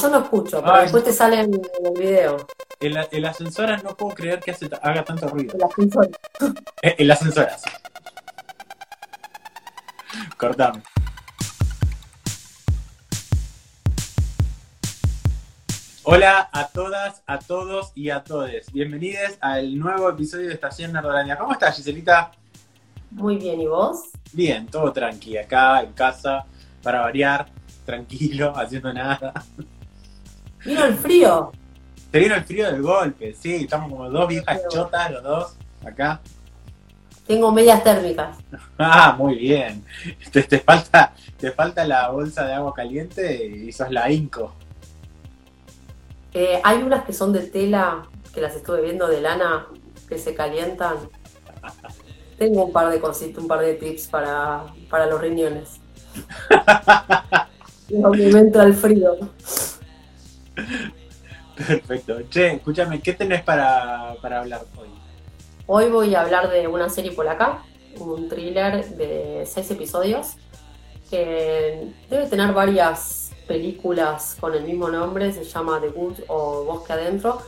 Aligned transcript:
yo 0.00 0.08
no 0.10 0.18
escucho, 0.18 0.62
pero 0.62 0.80
después 0.80 1.04
te 1.04 1.12
sale 1.12 1.40
en 1.40 1.54
el 1.54 1.92
video. 1.98 2.46
El, 2.80 2.96
el 3.10 3.24
ascensor 3.24 3.82
no 3.82 3.96
puedo 3.96 4.14
creer 4.14 4.40
que 4.40 4.52
hace, 4.52 4.68
haga 4.82 5.04
tanto 5.04 5.28
ruido. 5.28 5.54
El 5.56 5.64
ascensor. 5.64 6.10
Eh, 6.82 6.94
el 6.98 7.10
ascensor. 7.10 7.48
Cortame. 10.36 10.82
Hola 16.04 16.48
a 16.52 16.68
todas, 16.68 17.22
a 17.26 17.38
todos 17.40 17.92
y 17.94 18.10
a 18.10 18.22
todes. 18.22 18.72
Bienvenidos 18.72 19.36
al 19.40 19.76
nuevo 19.78 20.08
episodio 20.08 20.46
de 20.48 20.54
Estación 20.54 20.92
Nerdolaña. 20.92 21.36
¿Cómo 21.36 21.52
estás, 21.52 21.76
Giselita? 21.76 22.30
Muy 23.10 23.36
bien, 23.36 23.60
¿y 23.60 23.66
vos? 23.66 24.10
Bien, 24.32 24.66
todo 24.68 24.92
tranqui. 24.92 25.36
Acá 25.36 25.82
en 25.82 25.92
casa, 25.92 26.46
para 26.82 27.00
variar, 27.00 27.48
tranquilo, 27.84 28.52
haciendo 28.56 28.92
nada. 28.92 29.34
Vino 30.68 30.84
el 30.84 30.94
frío. 30.94 31.52
Te 32.10 32.18
vino 32.18 32.34
el 32.34 32.44
frío 32.44 32.66
del 32.70 32.82
golpe, 32.82 33.34
sí. 33.34 33.54
Estamos 33.54 33.90
como 33.90 34.10
dos 34.10 34.28
viejas 34.28 34.60
chotas, 34.68 35.10
los 35.10 35.22
dos, 35.22 35.56
acá. 35.82 36.20
Tengo 37.26 37.50
medias 37.50 37.82
térmicas. 37.82 38.36
Ah, 38.78 39.14
muy 39.18 39.36
bien. 39.36 39.84
Te, 40.30 40.42
te 40.42 40.60
falta, 40.60 41.12
te 41.38 41.50
falta 41.50 41.84
la 41.84 42.10
bolsa 42.10 42.46
de 42.46 42.52
agua 42.52 42.72
caliente 42.74 43.44
y 43.44 43.72
sos 43.72 43.90
la 43.90 44.10
Inco. 44.10 44.52
Eh, 46.32 46.60
hay 46.62 46.78
unas 46.82 47.04
que 47.04 47.12
son 47.12 47.32
de 47.32 47.40
tela, 47.40 48.06
que 48.32 48.40
las 48.40 48.54
estuve 48.54 48.82
viendo 48.82 49.08
de 49.08 49.20
lana, 49.20 49.66
que 50.08 50.18
se 50.18 50.34
calientan. 50.34 50.96
Tengo 52.38 52.66
un 52.66 52.72
par 52.72 52.90
de 52.90 53.00
cositas, 53.00 53.42
un 53.42 53.48
par 53.48 53.60
de 53.60 53.74
tips 53.74 54.06
para, 54.06 54.64
para 54.88 55.06
los 55.06 55.20
riñones. 55.20 55.80
Un 57.90 58.04
aumento 58.04 58.60
al 58.60 58.74
frío. 58.74 59.16
Perfecto. 61.56 62.22
Che, 62.28 62.54
escúchame, 62.54 63.00
¿qué 63.00 63.12
tenés 63.14 63.42
para, 63.42 64.14
para 64.20 64.40
hablar 64.40 64.62
hoy? 64.76 64.88
Hoy 65.66 65.90
voy 65.90 66.14
a 66.14 66.22
hablar 66.22 66.50
de 66.50 66.66
una 66.66 66.88
serie 66.88 67.12
polaca, 67.12 67.62
un 67.98 68.28
thriller 68.28 68.88
de 68.96 69.44
seis 69.46 69.70
episodios, 69.70 70.36
que 71.10 71.92
debe 72.08 72.26
tener 72.26 72.52
varias 72.52 73.32
películas 73.46 74.36
con 74.38 74.54
el 74.54 74.64
mismo 74.64 74.88
nombre, 74.88 75.32
se 75.32 75.42
llama 75.42 75.80
The 75.80 75.88
Wood 75.88 76.20
o 76.28 76.64
Bosque 76.64 76.92
Adentro. 76.92 77.42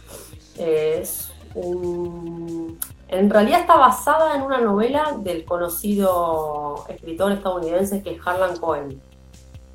Es. 0.58 1.32
En 1.54 3.28
realidad 3.28 3.60
está 3.60 3.76
basada 3.76 4.36
en 4.36 4.42
una 4.42 4.60
novela 4.60 5.16
del 5.18 5.44
conocido 5.44 6.84
escritor 6.88 7.32
estadounidense 7.32 8.02
que 8.02 8.12
es 8.12 8.20
Harlan 8.24 8.56
Cohen. 8.56 9.00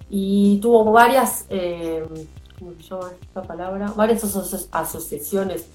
Y 0.09 0.59
tuvo 0.61 0.89
varias, 0.91 1.45
eh, 1.49 2.05
¿cómo 2.59 2.71
se 2.77 2.83
llama 2.83 3.11
esta 3.21 3.43
palabra? 3.43 3.91
Varias 3.95 4.23
aso- 4.23 4.67
asociaciones 4.71 5.67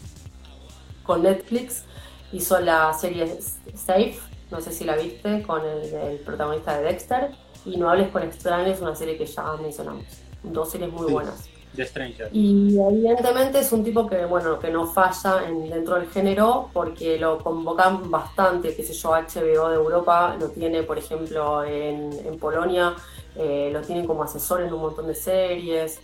con 1.04 1.22
Netflix. 1.22 1.84
Hizo 2.32 2.60
la 2.60 2.92
serie 2.94 3.38
Safe, 3.74 4.18
no 4.50 4.60
sé 4.60 4.72
si 4.72 4.84
la 4.84 4.96
viste, 4.96 5.42
con 5.42 5.64
el, 5.64 5.92
el 5.94 6.18
protagonista 6.20 6.78
de 6.78 6.84
Dexter. 6.84 7.30
Y 7.66 7.76
No 7.76 7.90
hables 7.90 8.08
con 8.08 8.22
extraños, 8.22 8.80
una 8.80 8.94
serie 8.94 9.18
que 9.18 9.26
ya 9.26 9.52
mencionamos. 9.60 10.04
Dos 10.42 10.70
series 10.70 10.90
muy 10.92 11.06
Sí. 11.06 11.12
buenas. 11.12 11.48
The 11.76 11.86
Stranger. 11.86 12.28
Y 12.32 12.76
evidentemente 12.80 13.60
es 13.60 13.70
un 13.70 13.84
tipo 13.84 14.08
que, 14.08 14.24
bueno, 14.24 14.58
que 14.58 14.70
no 14.70 14.86
falla 14.86 15.46
en, 15.46 15.68
dentro 15.70 15.94
del 15.96 16.08
género 16.10 16.68
porque 16.72 17.16
lo 17.18 17.38
convocan 17.38 18.10
bastante, 18.10 18.74
qué 18.74 18.82
sé 18.82 18.92
yo, 18.92 19.10
HBO 19.10 19.68
de 19.68 19.76
Europa 19.76 20.36
lo 20.40 20.48
tiene, 20.48 20.82
por 20.82 20.98
ejemplo, 20.98 21.62
en, 21.62 22.10
en 22.26 22.38
Polonia, 22.40 22.94
eh, 23.36 23.70
lo 23.72 23.82
tienen 23.82 24.04
como 24.06 24.24
asesor 24.24 24.62
en 24.62 24.72
un 24.72 24.80
montón 24.80 25.06
de 25.06 25.14
series. 25.14 26.00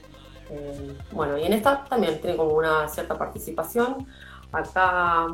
Eh, 0.50 0.96
bueno, 1.12 1.36
y 1.38 1.44
en 1.44 1.52
esta 1.52 1.84
también 1.84 2.20
tiene 2.20 2.36
como 2.36 2.52
una 2.54 2.88
cierta 2.88 3.16
participación. 3.18 4.06
Acá 4.52 5.26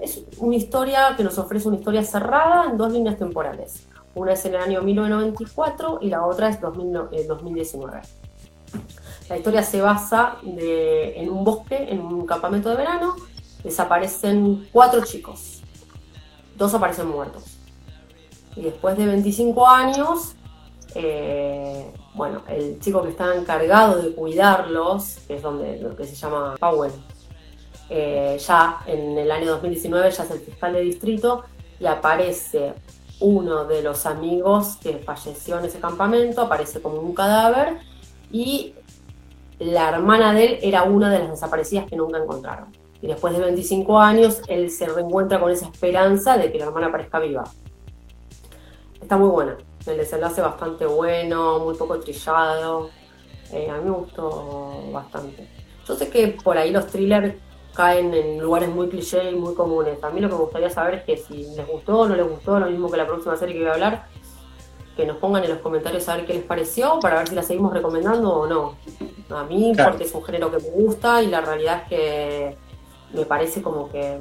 es 0.00 0.22
una 0.38 0.56
historia 0.56 1.14
que 1.16 1.24
nos 1.24 1.38
ofrece 1.38 1.68
una 1.68 1.76
historia 1.78 2.02
cerrada 2.02 2.66
en 2.70 2.76
dos 2.76 2.92
líneas 2.92 3.16
temporales. 3.18 3.86
Una 4.14 4.32
es 4.32 4.44
en 4.44 4.54
el 4.54 4.60
año 4.60 4.82
1994 4.82 5.98
y 6.02 6.08
la 6.08 6.26
otra 6.26 6.48
es 6.48 6.60
2000 6.60 6.96
eh, 7.12 7.24
2019. 7.26 8.00
La 9.28 9.36
historia 9.38 9.62
se 9.62 9.80
basa 9.80 10.36
de- 10.42 11.14
en 11.20 11.30
un 11.30 11.44
bosque, 11.44 11.86
en 11.90 12.00
un 12.00 12.26
campamento 12.26 12.68
de 12.68 12.76
verano. 12.76 13.14
Desaparecen 13.62 14.68
cuatro 14.72 15.04
chicos. 15.04 15.62
Dos 16.56 16.74
aparecen 16.74 17.08
muertos. 17.08 17.44
Y 18.56 18.62
después 18.62 18.98
de 18.98 19.06
25 19.06 19.66
años, 19.66 20.34
eh, 20.94 21.92
bueno, 22.14 22.42
el 22.48 22.78
chico 22.80 23.02
que 23.02 23.10
está 23.10 23.34
encargado 23.34 24.02
de 24.02 24.14
cuidarlos, 24.14 25.18
que 25.26 25.36
es 25.36 25.42
donde 25.42 25.78
lo 25.78 25.96
que 25.96 26.04
se 26.04 26.14
llama 26.14 26.54
Powell, 26.58 26.92
eh, 27.88 28.38
ya 28.38 28.80
en 28.86 29.18
el 29.18 29.30
año 29.30 29.50
2019 29.52 30.10
ya 30.10 30.22
es 30.24 30.30
el 30.30 30.40
fiscal 30.40 30.72
de 30.72 30.80
distrito 30.80 31.44
y 31.78 31.86
aparece 31.86 32.74
uno 33.20 33.64
de 33.64 33.82
los 33.82 34.06
amigos 34.06 34.76
que 34.82 34.98
falleció 34.98 35.58
en 35.58 35.66
ese 35.66 35.78
campamento, 35.78 36.42
aparece 36.42 36.80
como 36.80 37.00
un 37.00 37.14
cadáver 37.14 37.78
y 38.30 38.74
la 39.58 39.90
hermana 39.90 40.32
de 40.32 40.44
él 40.44 40.58
era 40.62 40.84
una 40.84 41.10
de 41.10 41.20
las 41.20 41.30
desaparecidas 41.30 41.86
que 41.86 41.96
nunca 41.96 42.18
encontraron. 42.18 42.68
Y 43.00 43.08
después 43.08 43.34
de 43.34 43.40
25 43.40 43.98
años, 43.98 44.42
él 44.48 44.70
se 44.70 44.86
reencuentra 44.86 45.40
con 45.40 45.50
esa 45.50 45.66
esperanza 45.66 46.36
de 46.36 46.52
que 46.52 46.58
la 46.58 46.66
hermana 46.66 46.86
aparezca 46.86 47.18
viva. 47.18 47.44
Está 49.00 49.16
muy 49.16 49.28
buena. 49.28 49.56
El 49.86 49.96
desenlace 49.96 50.40
bastante 50.40 50.86
bueno, 50.86 51.58
muy 51.60 51.74
poco 51.74 51.98
trillado. 51.98 52.90
Eh, 53.52 53.68
a 53.68 53.74
mí 53.78 53.84
me 53.84 53.90
gustó 53.96 54.90
bastante. 54.92 55.48
Yo 55.86 55.94
sé 55.96 56.08
que 56.08 56.28
por 56.42 56.56
ahí 56.56 56.70
los 56.70 56.86
thrillers 56.86 57.34
caen 57.74 58.14
en 58.14 58.38
lugares 58.38 58.68
muy 58.68 58.88
cliché 58.88 59.30
y 59.30 59.34
muy 59.34 59.54
comunes. 59.54 60.02
A 60.04 60.10
mí 60.10 60.20
lo 60.20 60.28
que 60.28 60.34
me 60.34 60.40
gustaría 60.42 60.70
saber 60.70 60.94
es 60.94 61.02
que 61.04 61.16
si 61.16 61.44
les 61.56 61.66
gustó 61.66 62.00
o 62.00 62.08
no 62.08 62.14
les 62.14 62.28
gustó, 62.28 62.58
lo 62.60 62.66
mismo 62.66 62.90
que 62.90 62.96
la 62.96 63.06
próxima 63.06 63.36
serie 63.36 63.54
que 63.54 63.60
voy 63.60 63.70
a 63.70 63.74
hablar, 63.74 64.06
que 64.96 65.06
nos 65.06 65.16
pongan 65.16 65.42
en 65.44 65.50
los 65.50 65.58
comentarios 65.60 66.08
a 66.08 66.16
ver 66.16 66.26
qué 66.26 66.34
les 66.34 66.44
pareció 66.44 67.00
para 67.00 67.16
ver 67.18 67.28
si 67.28 67.34
la 67.34 67.42
seguimos 67.42 67.72
recomendando 67.72 68.30
o 68.32 68.46
no. 68.46 68.76
A 69.30 69.44
mí, 69.44 69.72
Claro. 69.74 69.92
porque 69.92 70.04
es 70.04 70.14
un 70.14 70.22
género 70.22 70.50
que 70.50 70.58
me 70.58 70.68
gusta 70.70 71.22
y 71.22 71.26
la 71.28 71.40
realidad 71.40 71.82
es 71.84 71.88
que 71.88 72.56
me 73.14 73.24
parece 73.24 73.62
como 73.62 73.90
que, 73.90 74.18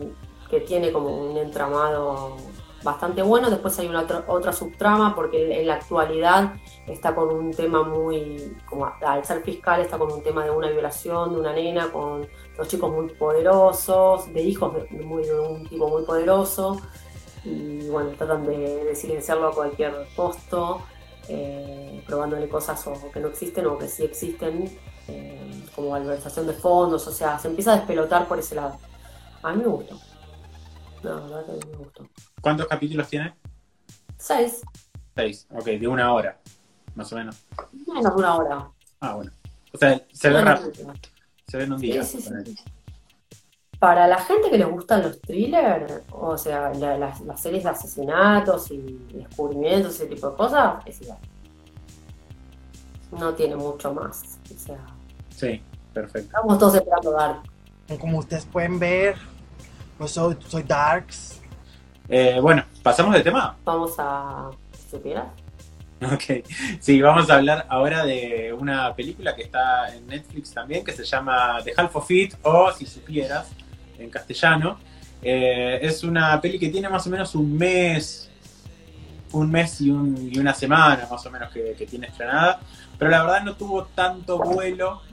que 0.49 0.61
tiene 0.61 0.91
como 0.91 1.09
un 1.09 1.37
entramado 1.37 2.37
bastante 2.83 3.21
bueno. 3.21 3.49
Después 3.49 3.77
hay 3.79 3.87
una 3.87 4.01
otra, 4.01 4.23
otra 4.27 4.53
subtrama 4.53 5.15
porque 5.15 5.59
en 5.59 5.67
la 5.67 5.75
actualidad 5.75 6.53
está 6.87 7.13
con 7.15 7.29
un 7.29 7.51
tema 7.51 7.83
muy, 7.83 8.55
como 8.65 8.85
al 8.85 9.25
ser 9.25 9.43
fiscal, 9.43 9.81
está 9.81 9.97
con 9.97 10.11
un 10.11 10.23
tema 10.23 10.43
de 10.43 10.51
una 10.51 10.69
violación 10.69 11.33
de 11.33 11.39
una 11.39 11.53
nena 11.53 11.91
con 11.91 12.27
los 12.57 12.67
chicos 12.67 12.91
muy 12.91 13.09
poderosos, 13.09 14.31
de 14.33 14.41
hijos 14.41 14.73
de, 14.73 15.03
muy, 15.03 15.23
de 15.23 15.39
un 15.39 15.67
tipo 15.67 15.87
muy 15.87 16.03
poderoso. 16.03 16.79
Y 17.43 17.87
bueno, 17.89 18.11
tratan 18.17 18.45
de, 18.45 18.95
silenciarlo 18.95 19.47
a 19.47 19.51
cualquier 19.51 20.07
costo, 20.15 20.81
eh, 21.27 22.03
probándole 22.05 22.47
cosas 22.47 22.85
o 22.87 23.11
que 23.11 23.19
no 23.19 23.29
existen 23.29 23.65
o 23.65 23.77
que 23.77 23.87
sí 23.87 24.03
existen, 24.03 24.79
eh, 25.07 25.63
como 25.75 25.91
malversación 25.91 26.45
de 26.45 26.53
fondos, 26.53 27.07
o 27.07 27.11
sea, 27.11 27.39
se 27.39 27.47
empieza 27.47 27.73
a 27.73 27.77
despelotar 27.77 28.27
por 28.27 28.37
ese 28.37 28.55
lado. 28.55 28.77
A 29.41 29.53
mí 29.53 29.63
me 29.63 29.67
gustó. 29.67 29.99
No, 31.03 31.27
la 31.27 31.37
verdad 31.37 31.59
que 31.59 31.67
me 31.67 31.77
gustó. 31.77 32.07
¿Cuántos 32.41 32.67
capítulos 32.67 33.07
tiene? 33.07 33.33
Seis, 34.17 34.61
Seis. 35.15 35.47
Ok, 35.51 35.65
de 35.65 35.87
una 35.87 36.13
hora, 36.13 36.37
más 36.95 37.11
o 37.13 37.15
menos. 37.15 37.37
menos 37.87 38.03
de 38.03 38.09
una 38.21 38.35
hora. 38.35 38.67
Ah, 38.99 39.15
bueno. 39.15 39.31
O 39.73 39.77
sea, 39.77 40.01
se 40.11 40.29
ve 40.29 40.41
rápido. 40.41 40.71
Se 41.47 41.57
ve 41.57 41.63
en 41.65 41.73
un 41.73 41.79
día. 41.81 42.03
Sí, 42.03 42.17
sí, 42.17 42.23
sí. 42.23 42.29
ponele. 42.29 42.55
Para 43.79 44.07
la 44.07 44.19
gente 44.21 44.49
que 44.51 44.57
les 44.59 44.67
gustan 44.69 45.01
los 45.01 45.19
thrillers, 45.21 46.03
o 46.11 46.37
sea, 46.37 46.71
la- 46.75 46.97
las, 46.97 47.19
las 47.21 47.41
series 47.41 47.63
de 47.63 47.69
asesinatos 47.71 48.69
y 48.71 48.77
descubrimientos, 49.13 49.95
ese 49.95 50.05
tipo 50.05 50.29
de 50.29 50.37
cosas, 50.37 50.83
es 50.85 51.01
igual. 51.01 51.17
No 53.11 53.33
tiene 53.33 53.55
mucho 53.55 53.93
más. 53.93 54.37
O 54.55 54.59
sea, 54.59 54.77
Sí, 55.35 55.61
perfecto. 55.93 56.27
estamos 56.27 56.57
todos 56.59 56.75
esperando 56.75 57.11
Dark. 57.11 57.41
Como 57.99 58.19
ustedes 58.19 58.45
pueden 58.45 58.79
ver, 58.79 59.15
pues 59.97 60.11
soy, 60.11 60.37
soy 60.47 60.63
Darks. 60.63 61.40
Eh, 62.13 62.39
bueno, 62.41 62.65
¿pasamos 62.83 63.13
de 63.13 63.21
tema? 63.21 63.55
Vamos 63.63 63.93
a. 63.97 64.51
Si 64.73 64.89
supieras. 64.97 65.27
Ok, 66.13 66.43
sí, 66.79 66.99
vamos 67.01 67.29
a 67.29 67.35
hablar 67.35 67.67
ahora 67.69 68.03
de 68.03 68.51
una 68.57 68.93
película 68.95 69.35
que 69.35 69.43
está 69.43 69.95
en 69.95 70.07
Netflix 70.07 70.51
también, 70.51 70.83
que 70.83 70.91
se 70.91 71.03
llama 71.05 71.59
The 71.63 71.73
Half 71.77 71.95
of 71.95 72.09
It, 72.11 72.33
o 72.41 72.71
Si 72.71 72.85
supieras, 72.87 73.49
en 73.99 74.09
castellano. 74.09 74.79
Eh, 75.21 75.77
es 75.83 76.03
una 76.03 76.41
peli 76.41 76.57
que 76.57 76.69
tiene 76.69 76.89
más 76.89 77.05
o 77.05 77.09
menos 77.11 77.35
un 77.35 77.55
mes, 77.55 78.29
un 79.31 79.51
mes 79.51 79.79
y, 79.79 79.91
un- 79.91 80.29
y 80.33 80.39
una 80.39 80.53
semana 80.55 81.07
más 81.09 81.23
o 81.25 81.29
menos 81.29 81.51
que, 81.51 81.75
que 81.77 81.85
tiene 81.85 82.07
estrenada, 82.07 82.59
pero 82.97 83.11
la 83.11 83.21
verdad 83.23 83.43
no 83.43 83.53
tuvo 83.55 83.85
tanto 83.85 84.39
vuelo 84.39 85.03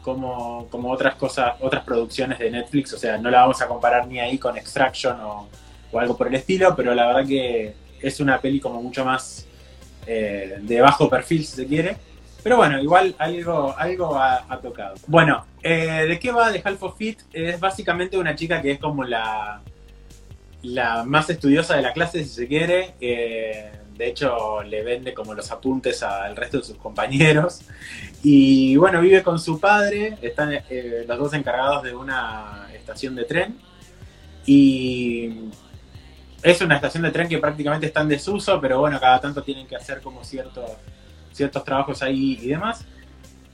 como, 0.00 0.66
como 0.70 0.90
otras 0.90 1.14
cosas, 1.16 1.56
otras 1.60 1.84
producciones 1.84 2.38
de 2.38 2.50
Netflix, 2.50 2.94
o 2.94 2.98
sea, 2.98 3.18
no 3.18 3.30
la 3.30 3.42
vamos 3.42 3.60
a 3.60 3.68
comparar 3.68 4.06
ni 4.08 4.18
ahí 4.18 4.38
con 4.38 4.56
Extraction 4.56 5.20
o, 5.20 5.48
o 5.94 6.00
algo 6.00 6.16
por 6.16 6.28
el 6.28 6.34
estilo, 6.34 6.74
pero 6.76 6.94
la 6.94 7.06
verdad 7.06 7.26
que 7.26 7.74
es 8.00 8.20
una 8.20 8.40
peli 8.40 8.60
como 8.60 8.82
mucho 8.82 9.04
más 9.04 9.46
eh, 10.06 10.58
de 10.60 10.80
bajo 10.80 11.08
perfil, 11.08 11.44
si 11.44 11.56
se 11.56 11.66
quiere. 11.66 11.96
Pero 12.42 12.58
bueno, 12.58 12.78
igual 12.78 13.14
algo, 13.18 13.74
algo 13.78 14.16
ha, 14.16 14.44
ha 14.48 14.60
tocado. 14.60 14.96
Bueno, 15.06 15.46
eh, 15.62 16.04
¿de 16.06 16.18
qué 16.18 16.30
va 16.30 16.52
The 16.52 16.60
Half 16.62 16.82
of 16.82 17.00
It? 17.00 17.20
Es 17.32 17.58
básicamente 17.58 18.18
una 18.18 18.34
chica 18.34 18.60
que 18.60 18.72
es 18.72 18.78
como 18.78 19.02
la, 19.04 19.62
la 20.62 21.04
más 21.04 21.30
estudiosa 21.30 21.76
de 21.76 21.82
la 21.82 21.94
clase, 21.94 22.22
si 22.22 22.30
se 22.30 22.46
quiere. 22.46 22.94
Eh, 23.00 23.72
de 23.96 24.08
hecho, 24.08 24.62
le 24.62 24.82
vende 24.82 25.14
como 25.14 25.32
los 25.32 25.50
apuntes 25.52 26.02
al 26.02 26.36
resto 26.36 26.58
de 26.58 26.64
sus 26.64 26.76
compañeros. 26.76 27.62
Y 28.22 28.76
bueno, 28.76 29.00
vive 29.00 29.22
con 29.22 29.38
su 29.38 29.58
padre. 29.58 30.18
Están 30.20 30.52
eh, 30.52 31.04
los 31.06 31.18
dos 31.18 31.32
encargados 31.32 31.82
de 31.84 31.94
una 31.94 32.68
estación 32.74 33.14
de 33.14 33.24
tren. 33.24 33.56
Y 34.44 35.48
es 36.44 36.60
una 36.60 36.76
estación 36.76 37.02
de 37.02 37.10
tren 37.10 37.28
que 37.28 37.38
prácticamente 37.38 37.86
está 37.86 38.02
en 38.02 38.08
desuso, 38.08 38.60
pero 38.60 38.78
bueno, 38.78 39.00
cada 39.00 39.20
tanto 39.20 39.42
tienen 39.42 39.66
que 39.66 39.74
hacer 39.76 40.00
como 40.00 40.22
ciertos, 40.22 40.70
ciertos 41.32 41.64
trabajos 41.64 42.02
ahí 42.02 42.38
y 42.40 42.48
demás. 42.48 42.84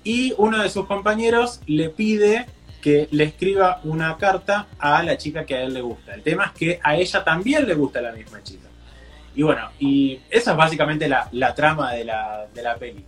Y 0.05 0.35
uno 0.37 0.63
de 0.63 0.69
sus 0.69 0.87
compañeros 0.87 1.61
le 1.67 1.89
pide 1.91 2.47
que 2.83 3.09
le 3.11 3.25
escriba 3.25 3.81
una 3.85 4.17
carta 4.17 4.67
a 4.79 5.03
la 5.03 5.17
chica 5.17 5.45
que 5.47 5.55
a 5.55 5.63
él 5.63 5.75
le 5.75 5.83
gusta. 5.83 6.15
El 6.15 6.23
tema 6.23 6.47
es 6.47 6.53
que 6.53 6.81
a 6.83 6.97
ella 6.97 7.23
también 7.23 7.67
le 7.67 7.75
gusta 7.75 8.01
la 8.01 8.11
misma 8.13 8.43
chica. 8.43 8.67
Y 9.37 9.43
bueno, 9.43 9.69
y 9.79 10.19
esa 10.29 10.51
es 10.53 10.57
básicamente 10.57 11.09
la, 11.09 11.29
la 11.33 11.55
trama 11.55 11.93
de 11.93 12.05
la, 12.05 12.47
de 12.53 12.63
la 12.63 12.77
peli. 12.77 13.05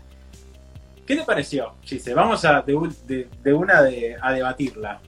¿Qué 1.05 1.17
te 1.17 1.25
pareció, 1.25 1.75
Gise? 1.83 2.15
Vamos 2.15 2.45
a 2.45 2.63
de- 2.63 3.29
de 3.43 3.53
una 3.53 3.83
de, 3.83 4.17
a 4.21 4.33
debatirla. 4.33 5.01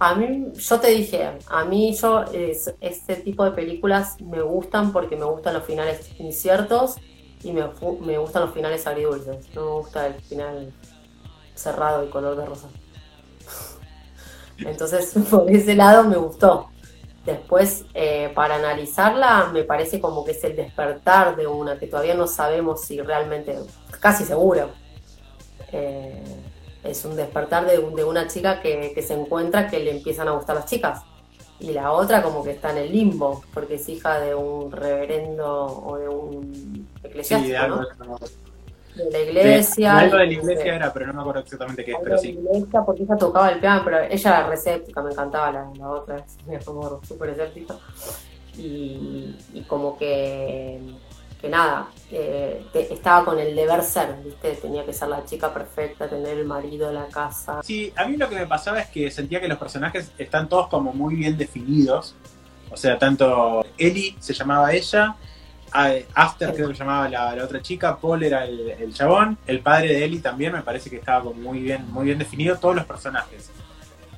A 0.00 0.14
mí, 0.14 0.52
yo 0.54 0.80
te 0.80 0.88
dije, 0.88 1.38
a 1.46 1.64
mí 1.64 1.94
yo 1.96 2.22
es- 2.32 2.72
este 2.80 3.16
tipo 3.16 3.44
de 3.44 3.52
películas 3.52 4.20
me 4.20 4.42
gustan 4.42 4.92
porque 4.92 5.16
me 5.16 5.24
gustan 5.24 5.54
los 5.54 5.64
finales 5.66 6.12
inciertos 6.18 7.02
y 7.42 7.52
me, 7.52 7.62
me 8.00 8.18
gustan 8.18 8.42
los 8.42 8.54
finales 8.54 8.86
agridulces. 8.86 9.50
No 9.52 9.62
me 9.64 9.70
gusta 9.80 10.06
el 10.06 10.22
final 10.22 10.76
cerrado 11.54 12.04
y 12.04 12.10
color 12.10 12.36
de 12.36 12.46
rosa. 12.46 12.74
Entonces, 14.62 15.12
por 15.30 15.50
ese 15.50 15.74
lado 15.74 16.04
me 16.08 16.16
gustó. 16.16 16.74
Después, 17.24 17.88
eh, 17.94 18.32
para 18.34 18.56
analizarla, 18.56 19.50
me 19.52 19.64
parece 19.64 20.00
como 20.00 20.24
que 20.24 20.32
es 20.32 20.44
el 20.44 20.56
despertar 20.56 21.36
de 21.36 21.46
una 21.46 21.78
que 21.78 21.88
todavía 21.88 22.14
no 22.14 22.26
sabemos 22.26 22.84
si 22.86 23.00
realmente, 23.00 23.58
casi 24.00 24.24
seguro, 24.24 24.78
eh, 25.68 26.47
es 26.84 27.04
un 27.04 27.16
despertar 27.16 27.66
de, 27.66 27.78
de 27.78 28.04
una 28.04 28.26
chica 28.28 28.60
que, 28.60 28.92
que 28.94 29.02
se 29.02 29.14
encuentra 29.14 29.68
que 29.68 29.80
le 29.80 29.90
empiezan 29.90 30.28
a 30.28 30.32
gustar 30.32 30.56
las 30.56 30.66
chicas. 30.66 31.02
Y 31.60 31.72
la 31.72 31.90
otra 31.90 32.22
como 32.22 32.44
que 32.44 32.52
está 32.52 32.70
en 32.70 32.78
el 32.78 32.92
limbo, 32.92 33.42
porque 33.52 33.74
es 33.74 33.88
hija 33.88 34.20
de 34.20 34.34
un 34.34 34.70
reverendo 34.70 35.66
o 35.66 35.98
de 35.98 36.08
un 36.08 36.88
eclesiástico, 37.02 37.50
Sí, 37.50 37.54
algo, 37.56 37.82
¿no? 38.06 38.18
De 38.94 39.10
la 39.10 39.18
iglesia. 39.18 39.94
de, 39.94 40.00
algo 40.00 40.16
de 40.18 40.26
la 40.26 40.32
iglesia 40.32 40.76
era, 40.76 40.92
pero 40.92 41.08
no 41.08 41.14
me 41.14 41.20
acuerdo 41.20 41.40
exactamente 41.40 41.84
qué 41.84 41.92
es, 41.92 41.96
algo 41.96 42.04
pero 42.04 42.16
de 42.16 42.22
sí. 42.22 42.32
la 42.32 42.40
iglesia, 42.40 42.82
porque 42.84 43.02
ella 43.02 43.16
tocaba 43.16 43.50
el 43.50 43.60
piano, 43.60 43.82
pero 43.84 43.98
ella 44.02 44.38
era 44.38 44.48
recéptica, 44.48 45.02
me 45.02 45.10
encantaba 45.10 45.52
la, 45.52 45.70
la 45.76 45.90
otra, 45.90 46.24
era 46.48 46.64
como 46.64 47.00
súper 47.04 47.30
escéptica. 47.30 47.76
Y, 48.56 49.36
y 49.52 49.62
como 49.68 49.96
que, 49.98 50.80
que 51.40 51.48
nada, 51.48 51.88
eh, 52.10 52.64
te- 52.72 52.92
estaba 52.92 53.24
con 53.24 53.38
el 53.38 53.54
deber 53.54 53.82
ser, 53.82 54.16
¿viste? 54.24 54.52
Tenía 54.54 54.84
que 54.84 54.92
ser 54.92 55.08
la 55.08 55.24
chica 55.24 55.52
perfecta, 55.54 56.08
tener 56.08 56.38
el 56.38 56.44
marido, 56.46 56.90
la 56.92 57.06
casa. 57.06 57.60
Sí, 57.62 57.92
a 57.96 58.06
mí 58.06 58.16
lo 58.16 58.28
que 58.28 58.34
me 58.36 58.46
pasaba 58.46 58.80
es 58.80 58.88
que 58.88 59.10
sentía 59.10 59.40
que 59.40 59.48
los 59.48 59.58
personajes 59.58 60.10
están 60.18 60.48
todos 60.48 60.68
como 60.68 60.92
muy 60.92 61.14
bien 61.14 61.36
definidos. 61.38 62.14
O 62.70 62.76
sea, 62.76 62.98
tanto 62.98 63.64
Ellie 63.78 64.16
se 64.20 64.34
llamaba 64.34 64.72
ella, 64.72 65.14
Aster 66.14 66.54
creo 66.54 66.68
que 66.68 66.74
llamaba 66.74 67.08
la, 67.08 67.34
la 67.36 67.44
otra 67.44 67.60
chica, 67.62 67.96
Paul 67.96 68.22
era 68.22 68.44
el, 68.44 68.70
el 68.70 68.92
chabón, 68.94 69.38
el 69.46 69.60
padre 69.60 69.88
de 69.88 70.04
Ellie 70.04 70.20
también 70.20 70.52
me 70.52 70.62
parece 70.62 70.90
que 70.90 70.96
estaba 70.96 71.22
como 71.24 71.34
muy 71.40 71.60
bien, 71.60 71.90
muy 71.90 72.06
bien 72.06 72.18
definido 72.18 72.56
todos 72.58 72.74
los 72.74 72.84
personajes. 72.84 73.50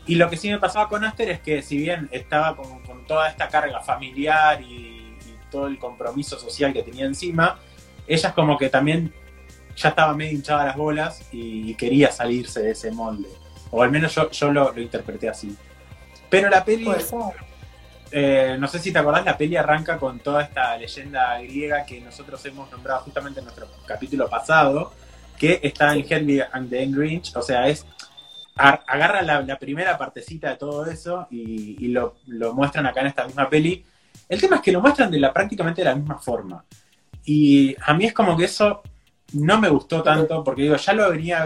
Y 0.06 0.14
lo 0.16 0.28
que 0.31 0.37
sí 0.37 0.49
me 0.49 0.58
pasaba 0.58 0.88
con 0.88 1.05
Aster 1.05 1.28
es 1.31 1.40
que 1.40 1.62
si 1.62 1.76
bien 1.76 2.08
estaba 2.12 2.56
con, 2.56 2.81
con 2.82 3.06
toda 3.06 3.28
esta 3.28 3.49
carga 3.49 3.81
familiar 3.81 4.61
y 4.62 5.00
todo 5.50 5.67
el 5.67 5.79
compromiso 5.79 6.38
social 6.38 6.73
que 6.73 6.82
tenía 6.82 7.05
encima, 7.05 7.58
ella 8.06 8.29
es 8.29 8.35
como 8.35 8.56
que 8.56 8.69
también 8.69 9.12
ya 9.76 9.91
estaba 9.91 10.14
medio 10.14 10.32
hinchada 10.32 10.67
las 10.67 10.76
bolas 10.76 11.23
y, 11.32 11.75
quería 11.75 12.11
salirse 12.11 12.61
de 12.62 12.73
ese 12.73 12.91
molde. 12.91 13.29
O 13.70 13.82
al 13.82 13.91
menos 13.91 14.14
yo, 14.14 14.31
yo 14.31 14.52
lo, 14.52 14.73
lo 14.73 14.81
interpreté 14.81 15.29
así. 15.29 15.56
Pero 16.29 16.49
la 16.50 16.64
peli, 16.64 16.85
Puede 16.85 17.00
ser. 17.00 17.19
eh, 18.11 18.56
no 18.58 18.67
sé 18.69 18.79
si 18.79 18.93
te 18.93 18.99
acordás, 18.99 19.25
la 19.25 19.37
peli 19.38 19.56
arranca 19.56 19.97
con 19.99 20.19
toda 20.19 20.43
esta 20.43 20.76
leyenda 20.76 21.41
griega 21.41 21.85
que 21.85 22.00
nosotros 22.00 22.44
hemos 22.47 22.70
nombrado 22.70 23.00
justamente 23.00 23.41
en 23.41 23.47
nuestro 23.47 23.67
capítulo 23.87 24.29
pasado, 24.29 24.93
que 25.38 25.61
está 25.62 25.94
en 25.94 26.05
Henry 26.08 26.43
and 26.52 26.69
the 26.69 26.87
Grinch, 26.87 27.35
o 27.37 27.43
sea, 27.43 27.69
es 27.69 27.87
agarra 28.56 29.23
la, 29.23 29.41
la 29.41 29.58
primera 29.58 29.97
partecita 29.97 30.50
de 30.50 30.56
todo 30.56 30.85
eso 30.87 31.26
y, 31.31 31.82
y 31.82 31.88
lo, 31.88 32.17
lo 32.26 32.52
muestran 32.52 32.87
acá 32.87 33.00
en 33.00 33.06
esta 33.06 33.25
misma 33.26 33.49
peli. 33.49 33.87
El 34.30 34.40
tema 34.40 34.56
es 34.56 34.62
que 34.62 34.70
lo 34.70 34.80
muestran 34.80 35.10
de 35.10 35.18
la 35.18 35.32
prácticamente 35.32 35.82
de 35.82 35.86
la 35.86 35.96
misma 35.96 36.16
forma. 36.16 36.64
Y 37.24 37.74
a 37.84 37.94
mí 37.94 38.04
es 38.04 38.12
como 38.12 38.36
que 38.36 38.44
eso 38.44 38.80
no 39.32 39.60
me 39.60 39.68
gustó 39.68 40.04
tanto, 40.04 40.44
porque 40.44 40.62
digo, 40.62 40.76
ya 40.76 40.92
lo 40.92 41.10
venía. 41.10 41.44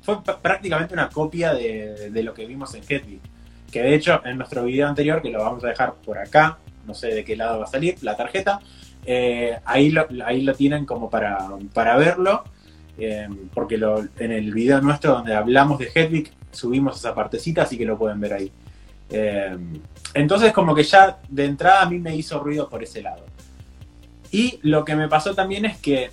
Fue 0.00 0.16
prácticamente 0.22 0.94
una 0.94 1.10
copia 1.10 1.52
de, 1.52 2.22
lo 2.22 2.32
que 2.32 2.46
vimos 2.46 2.74
en 2.74 2.82
Hedwig. 2.88 3.20
Que 3.70 3.82
de 3.82 3.94
hecho, 3.94 4.22
en 4.24 4.38
nuestro 4.38 4.64
video 4.64 4.88
anterior, 4.88 5.20
que 5.20 5.28
lo 5.28 5.40
vamos 5.40 5.62
a 5.62 5.68
dejar 5.68 5.92
por 5.96 6.16
acá, 6.18 6.56
no 6.86 6.94
sé 6.94 7.08
de 7.08 7.22
qué 7.22 7.36
lado 7.36 7.58
va 7.58 7.64
a 7.66 7.68
salir, 7.68 8.02
la 8.02 8.16
tarjeta, 8.16 8.60
eh, 9.04 9.58
ahí, 9.66 9.90
lo, 9.90 10.06
ahí 10.24 10.40
lo 10.40 10.54
tienen 10.54 10.86
como 10.86 11.10
para, 11.10 11.38
para 11.74 11.98
verlo. 11.98 12.44
eh, 12.96 13.28
porque 13.52 13.74
en 14.18 14.32
el 14.32 14.54
video 14.54 14.80
nuestro 14.80 15.12
donde 15.12 15.34
hablamos 15.34 15.78
de 15.78 15.90
Hedwig 15.94 16.32
subimos 16.50 16.96
esa 16.96 17.14
partecita, 17.14 17.62
así 17.62 17.76
que 17.76 17.84
lo 17.84 17.98
pueden 17.98 18.20
ver 18.20 18.32
ahí. 18.32 18.52
Eh, 19.10 19.56
entonces, 20.14 20.52
como 20.52 20.74
que 20.74 20.84
ya 20.84 21.18
de 21.28 21.44
entrada 21.44 21.82
a 21.82 21.86
mí 21.86 21.98
me 21.98 22.14
hizo 22.14 22.38
ruido 22.38 22.68
por 22.68 22.82
ese 22.82 23.02
lado. 23.02 23.24
Y 24.30 24.60
lo 24.62 24.84
que 24.84 24.96
me 24.96 25.08
pasó 25.08 25.34
también 25.34 25.64
es 25.64 25.78
que 25.78 26.10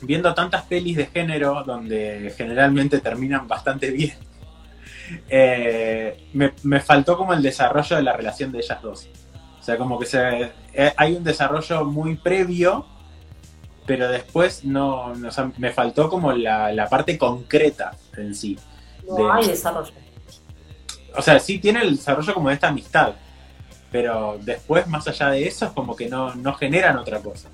viendo 0.00 0.34
tantas 0.34 0.64
pelis 0.64 0.96
de 0.96 1.06
género 1.06 1.62
donde 1.64 2.32
generalmente 2.36 3.00
terminan 3.00 3.46
bastante 3.46 3.90
bien, 3.90 4.14
eh, 5.28 6.28
me, 6.32 6.52
me 6.62 6.80
faltó 6.80 7.16
como 7.16 7.34
el 7.34 7.42
desarrollo 7.42 7.96
de 7.96 8.02
la 8.02 8.14
relación 8.14 8.50
de 8.52 8.58
ellas 8.58 8.82
dos. 8.82 9.08
O 9.60 9.62
sea, 9.62 9.78
como 9.78 9.98
que 9.98 10.06
se, 10.06 10.52
eh, 10.74 10.92
hay 10.96 11.14
un 11.14 11.24
desarrollo 11.24 11.84
muy 11.84 12.16
previo, 12.16 12.86
pero 13.86 14.08
después 14.08 14.64
no, 14.64 15.12
o 15.12 15.30
sea, 15.30 15.50
me 15.58 15.72
faltó 15.72 16.08
como 16.08 16.32
la, 16.32 16.72
la 16.72 16.88
parte 16.88 17.16
concreta 17.16 17.92
en 18.16 18.34
sí. 18.34 18.58
No 19.06 19.32
hay 19.32 19.46
desarrollo. 19.46 19.92
O 21.16 21.22
sea, 21.22 21.38
sí 21.38 21.58
tiene 21.58 21.82
el 21.82 21.96
desarrollo 21.96 22.34
como 22.34 22.48
de 22.48 22.54
esta 22.54 22.68
amistad, 22.68 23.12
pero 23.90 24.36
después, 24.40 24.86
más 24.88 25.06
allá 25.06 25.30
de 25.30 25.46
eso, 25.46 25.66
es 25.66 25.72
como 25.72 25.94
que 25.94 26.08
no, 26.08 26.34
no 26.34 26.54
generan 26.54 26.98
otra 26.98 27.20
cosa. 27.20 27.48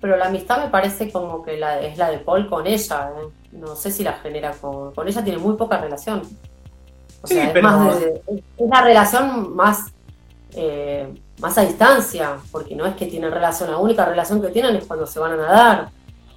Pero 0.00 0.16
la 0.16 0.26
amistad 0.26 0.62
me 0.64 0.68
parece 0.70 1.10
como 1.12 1.42
que 1.44 1.56
la, 1.56 1.80
es 1.80 1.96
la 1.96 2.10
de 2.10 2.18
Paul 2.18 2.48
con 2.48 2.66
ella. 2.66 3.10
¿eh? 3.16 3.28
No 3.52 3.76
sé 3.76 3.90
si 3.92 4.02
la 4.02 4.14
genera 4.14 4.50
con. 4.52 4.92
Con 4.94 5.06
ella 5.08 5.22
tiene 5.22 5.38
muy 5.38 5.56
poca 5.56 5.78
relación. 5.78 6.22
O 7.22 7.26
Sí, 7.26 7.34
sea, 7.34 7.44
es, 7.46 7.52
pero- 7.52 7.68
más 7.68 8.00
de- 8.00 8.22
es 8.58 8.68
la 8.68 8.82
relación 8.82 9.54
más, 9.54 9.92
eh, 10.54 11.08
más 11.40 11.56
a 11.56 11.60
distancia, 11.62 12.36
porque 12.50 12.74
no 12.74 12.84
es 12.84 12.96
que 12.96 13.06
tienen 13.06 13.30
relación. 13.30 13.70
La 13.70 13.78
única 13.78 14.04
relación 14.04 14.42
que 14.42 14.48
tienen 14.48 14.74
es 14.76 14.84
cuando 14.86 15.06
se 15.06 15.20
van 15.20 15.32
a 15.32 15.36
nadar. 15.36 15.88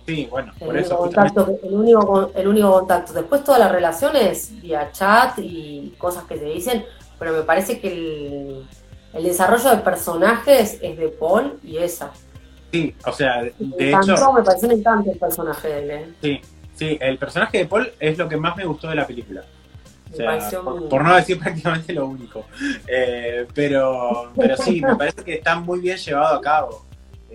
Sí, 0.05 0.27
bueno, 0.29 0.53
El 0.59 0.67
por 0.67 0.77
eso 0.77 0.97
justamente. 0.97 1.41
el, 1.63 1.73
único, 1.73 2.31
el 2.35 2.47
único 2.47 2.71
contacto. 2.71 3.13
Después 3.13 3.43
todas 3.43 3.59
las 3.59 3.71
relaciones 3.71 4.51
vía 4.61 4.91
chat 4.91 5.39
y 5.39 5.95
cosas 5.97 6.25
que 6.25 6.37
se 6.37 6.45
dicen, 6.45 6.85
pero 7.17 7.33
me 7.33 7.41
parece 7.41 7.79
que 7.79 7.91
el, 7.91 8.67
el 9.13 9.23
desarrollo 9.23 9.71
de 9.71 9.77
personajes 9.77 10.77
es 10.81 10.97
de 10.97 11.07
Paul 11.07 11.57
y 11.63 11.77
esa. 11.77 12.11
Sí, 12.71 12.93
o 13.05 13.11
sea, 13.11 13.43
de 13.43 13.53
Me 13.59 13.89
encantó, 13.89 14.13
hecho, 14.13 14.33
me 14.33 14.43
pareció 14.43 14.67
un 14.67 14.73
encanto 14.75 15.11
el 15.11 15.17
personaje 15.17 15.67
de 15.67 15.79
él. 15.79 15.91
¿eh? 15.91 16.13
sí, 16.21 16.41
sí, 16.75 16.97
el 16.99 17.17
personaje 17.17 17.59
de 17.59 17.65
Paul 17.65 17.91
es 17.99 18.17
lo 18.17 18.27
que 18.27 18.37
más 18.37 18.55
me 18.57 18.65
gustó 18.65 18.89
de 18.89 18.95
la 18.95 19.07
película. 19.07 19.43
O 20.11 20.15
sea, 20.15 20.61
por, 20.61 20.87
por 20.89 21.03
no 21.03 21.15
decir 21.15 21.39
prácticamente 21.43 21.93
lo 21.93 22.05
único. 22.07 22.45
Eh, 22.87 23.47
pero, 23.53 24.31
pero 24.35 24.55
sí, 24.57 24.81
me 24.81 24.95
parece 24.97 25.23
que 25.23 25.35
está 25.35 25.59
muy 25.59 25.79
bien 25.79 25.97
llevado 25.97 26.35
a 26.35 26.41
cabo. 26.41 26.85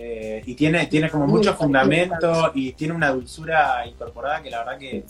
Eh, 0.02 0.42
y 0.46 0.54
tiene, 0.54 0.86
tiene 0.86 1.10
como 1.10 1.26
mucho 1.26 1.54
fundamento 1.54 2.52
y 2.54 2.72
tiene 2.72 2.94
una 2.94 3.10
dulzura 3.10 3.86
incorporada 3.86 4.42
que 4.42 4.48
la 4.48 4.60
verdad 4.60 4.78
que 4.78 5.04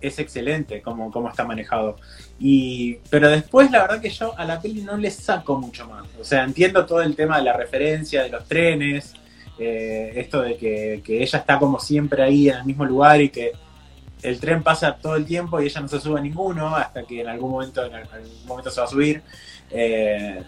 es 0.00 0.18
excelente 0.18 0.82
como, 0.82 1.12
como 1.12 1.28
está 1.28 1.44
manejado. 1.44 1.96
Y, 2.40 2.96
pero 3.08 3.30
después 3.30 3.70
la 3.70 3.82
verdad 3.82 4.00
que 4.00 4.10
yo 4.10 4.36
a 4.36 4.44
la 4.44 4.60
peli 4.60 4.82
no 4.82 4.96
le 4.96 5.12
saco 5.12 5.60
mucho 5.60 5.86
más. 5.86 6.08
O 6.20 6.24
sea, 6.24 6.42
entiendo 6.42 6.84
todo 6.84 7.02
el 7.02 7.14
tema 7.14 7.38
de 7.38 7.44
la 7.44 7.52
referencia, 7.52 8.24
de 8.24 8.30
los 8.30 8.44
trenes, 8.46 9.14
eh, 9.60 10.14
esto 10.16 10.42
de 10.42 10.56
que, 10.56 11.02
que 11.04 11.22
ella 11.22 11.38
está 11.38 11.60
como 11.60 11.78
siempre 11.78 12.24
ahí 12.24 12.48
en 12.48 12.56
el 12.56 12.64
mismo 12.64 12.84
lugar 12.84 13.20
y 13.20 13.28
que 13.28 13.52
el 14.22 14.40
tren 14.40 14.64
pasa 14.64 14.96
todo 14.96 15.14
el 15.14 15.24
tiempo 15.24 15.60
y 15.60 15.66
ella 15.66 15.80
no 15.82 15.86
se 15.86 16.00
sube 16.00 16.18
a 16.18 16.22
ninguno 16.22 16.74
hasta 16.74 17.04
que 17.04 17.20
en 17.20 17.28
algún 17.28 17.52
momento, 17.52 17.84
en 17.84 17.94
algún 17.94 18.44
momento 18.44 18.72
se 18.72 18.80
va 18.80 18.86
a 18.88 18.90
subir. 18.90 19.22
Eh, 19.70 20.42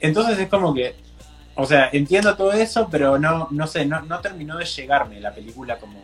entonces 0.00 0.38
es 0.38 0.48
como 0.48 0.72
que 0.72 1.09
o 1.54 1.66
sea, 1.66 1.90
entiendo 1.92 2.36
todo 2.36 2.52
eso, 2.52 2.88
pero 2.90 3.18
no, 3.18 3.48
no 3.50 3.66
sé, 3.66 3.84
no, 3.86 4.00
no 4.02 4.20
terminó 4.20 4.56
de 4.58 4.64
llegarme 4.64 5.20
la 5.20 5.34
película 5.34 5.78
como, 5.78 6.02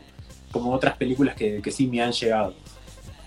como 0.53 0.73
otras 0.73 0.97
películas 0.97 1.35
que, 1.35 1.61
que 1.63 1.71
sí 1.71 1.87
me 1.87 2.03
han 2.03 2.13
llegado. 2.13 2.55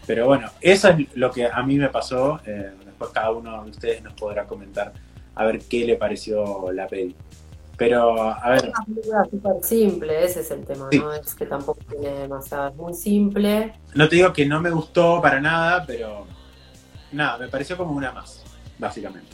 Pero 0.05 0.25
bueno, 0.27 0.49
eso 0.61 0.89
es 0.89 1.07
lo 1.15 1.31
que 1.31 1.45
a 1.47 1.61
mí 1.63 1.77
me 1.77 1.89
pasó. 1.89 2.39
eh, 2.45 2.71
después 2.85 3.11
cada 3.11 3.31
uno 3.31 3.63
de 3.63 3.69
ustedes 3.71 4.01
nos 4.03 4.13
podrá 4.13 4.45
comentar 4.45 4.91
a 5.35 5.45
ver 5.45 5.59
qué 5.59 5.85
le 5.85 5.95
pareció 5.95 6.71
la 6.71 6.87
peli. 6.87 7.15
Pero, 7.77 8.21
a 8.21 8.49
ver, 8.49 8.65
una 8.69 8.83
película 8.85 9.23
súper 9.31 9.63
simple, 9.63 10.25
ese 10.25 10.41
es 10.41 10.51
el 10.51 10.65
tema, 10.65 10.89
Sí. 10.91 10.99
¿no? 10.99 11.13
Es 11.13 11.33
que 11.33 11.45
tampoco 11.45 11.79
tiene 11.89 12.09
demasiado, 12.09 12.67
es 12.69 12.75
muy 12.75 12.93
simple. 12.93 13.73
no 13.95 14.09
te 14.09 14.17
digo 14.17 14.33
que 14.33 14.45
no 14.45 14.59
me 14.59 14.69
gustó 14.69 15.21
para 15.21 15.39
nada, 15.39 15.85
pero 15.85 16.27
nada, 17.13 17.37
me 17.37 17.47
pareció 17.47 17.77
como 17.77 17.93
una 17.93 18.11
más, 18.11 18.43
básicamente. 18.77 19.33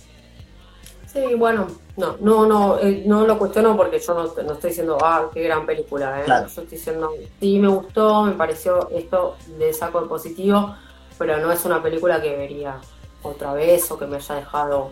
Sí, 1.15 1.33
bueno, 1.35 1.67
no, 1.95 2.17
no, 2.19 2.45
no, 2.45 2.77
eh, 2.79 3.03
no 3.05 3.25
lo 3.25 3.39
cuestiono 3.39 3.77
porque 3.77 3.99
yo 3.99 4.13
no, 4.13 4.43
no 4.43 4.53
estoy 4.53 4.71
diciendo, 4.71 4.97
ah, 5.01 5.29
qué 5.33 5.43
gran 5.43 5.65
película, 5.65 6.19
¿eh? 6.19 6.25
Claro. 6.25 6.41
Yo 6.43 6.61
estoy 6.61 6.65
diciendo, 6.77 7.11
sí 7.39 7.57
me 7.57 7.69
gustó, 7.69 8.23
me 8.23 8.33
pareció 8.33 8.89
esto, 8.89 9.37
le 9.57 9.71
saco 9.73 10.05
positivo, 10.09 10.75
pero 11.17 11.37
no 11.37 11.53
es 11.53 11.63
una 11.63 11.81
película 11.81 12.21
que 12.21 12.35
vería 12.35 12.81
otra 13.23 13.53
vez 13.53 13.89
o 13.91 13.97
que 13.97 14.05
me 14.07 14.17
haya 14.17 14.35
dejado 14.35 14.91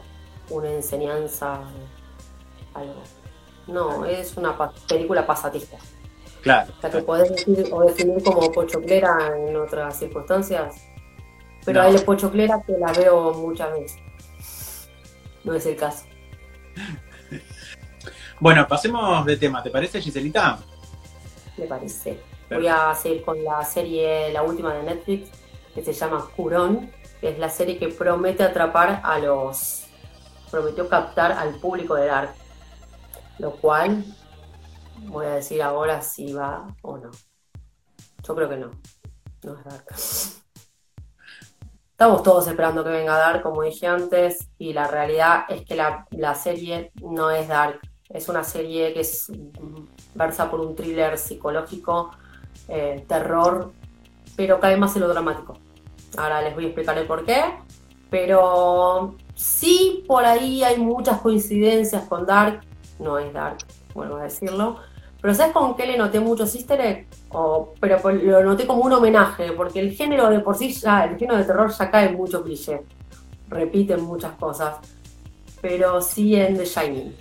una 0.50 0.72
enseñanza, 0.72 1.60
algo. 2.74 3.01
No, 3.68 4.06
es 4.06 4.38
una 4.38 4.58
pa- 4.58 4.72
película 4.88 5.27
pasatista. 5.27 5.77
Claro. 6.42 6.72
La 6.82 6.89
que 6.89 7.00
podés 7.01 7.30
decir 7.32 7.68
o 7.72 7.82
definir 7.84 8.24
como 8.24 8.50
pochoclera 8.51 9.34
en 9.38 9.56
otras 9.58 10.00
circunstancias. 10.00 10.75
Pero 11.65 11.82
No. 11.82 11.88
hay 11.89 11.98
pochoclera 12.00 12.62
que 12.65 12.77
la 12.77 12.92
veo 12.94 13.34
muchas 13.34 13.72
veces. 13.74 14.00
No 15.44 15.53
es 15.53 15.65
el 15.65 15.75
caso. 15.75 16.06
Bueno, 18.39 18.68
pasemos 18.68 19.25
de 19.25 19.38
tema, 19.38 19.63
¿te 19.63 19.70
parece, 19.70 20.01
Giselita? 20.01 20.60
me 21.58 21.65
parece. 21.65 22.20
Voy 22.50 22.68
a 22.68 22.94
seguir 22.94 23.24
con 23.24 23.44
la 23.44 23.63
serie, 23.63 24.32
la 24.32 24.44
última 24.44 24.74
de 24.74 24.84
Netflix, 24.84 25.32
que 25.74 25.84
se 25.84 25.94
llama 25.94 26.30
Curón, 26.36 26.92
que 27.20 27.30
es 27.30 27.39
la 27.39 27.50
serie 27.50 27.80
que 27.80 27.88
promete 27.89 28.44
atrapar 28.44 29.01
a 29.03 29.20
los. 29.20 29.86
prometió 30.51 30.88
captar 30.88 31.32
al 31.32 31.56
público 31.56 31.96
de 31.96 32.08
Dark. 32.08 32.34
Lo 33.39 33.56
cual 33.56 34.03
voy 35.08 35.25
a 35.25 35.36
decir 35.36 35.62
ahora 35.62 36.01
si 36.01 36.34
va 36.34 36.68
o 36.82 36.98
no. 36.98 37.12
Yo 38.24 38.36
creo 38.36 38.50
que 38.50 38.58
no. 38.58 38.72
No 39.44 39.58
es 39.58 39.63
Dark. 39.63 39.86
Estamos 41.93 42.23
todos 42.23 42.47
esperando 42.47 42.83
que 42.83 42.89
venga 42.89 43.15
Dark, 43.15 43.43
como 43.43 43.62
dije 43.62 43.85
antes, 43.85 44.50
y 44.57 44.73
la 44.73 44.88
realidad 44.88 45.45
es 45.47 45.62
que 45.62 45.75
la, 45.75 46.07
la 46.09 46.33
serie 46.33 46.91
no 47.03 47.29
es 47.29 47.47
Dark. 47.47 47.81
Es 48.09 48.27
una 48.29 48.43
serie 48.43 48.93
que 48.93 49.01
es 49.01 49.29
mm, 49.29 50.15
versa 50.15 50.50
por 50.50 50.59
un 50.59 50.75
thriller 50.75 51.19
psicológico, 51.19 52.09
eh, 52.67 53.05
terror, 53.07 53.71
pero 54.35 54.59
cae 54.59 54.75
más 54.75 54.95
en 54.95 55.03
lo 55.03 55.07
dramático. 55.07 55.59
Ahora 56.17 56.41
les 56.41 56.55
voy 56.55 56.63
a 56.63 56.67
explicar 56.69 56.97
el 56.97 57.05
por 57.05 57.25
qué, 57.25 57.43
pero 58.09 59.13
sí 59.35 60.03
por 60.07 60.25
ahí 60.25 60.63
hay 60.63 60.79
muchas 60.79 61.21
coincidencias 61.21 62.05
con 62.05 62.25
Dark, 62.25 62.62
no 62.97 63.19
es 63.19 63.31
Dark, 63.31 63.59
vuelvo 63.93 64.15
a 64.15 64.23
decirlo, 64.23 64.79
pero 65.24 65.34
¿sabes 65.34 65.53
con 65.53 65.74
qué 65.77 65.88
le 65.88 65.98
noté 65.98 66.20
muchos 66.20 66.53
easter 66.53 66.82
egg? 66.82 67.08
O- 67.30 67.74
pero 67.80 67.98
lo 68.12 68.44
noté 68.44 68.68
como 68.68 68.84
un 68.84 68.92
homenaje, 68.92 69.53
porque 69.53 69.80
el 69.80 69.94
género 69.94 70.30
de 70.30 70.42
por 70.42 70.58
sí 70.58 70.74
ya, 70.74 71.06
el 71.06 71.18
género 71.18 71.38
de 71.38 71.46
terror 71.46 71.72
ya 71.72 71.89
cae 71.89 72.10
en 72.10 72.15
mucho 72.18 72.44
cliché, 72.44 72.82
repiten 73.48 74.01
muchas 74.03 74.34
cosas, 74.34 74.75
pero 75.62 76.01
sí 76.01 76.36
en 76.36 76.58
The 76.58 76.65
Shining. 76.65 77.15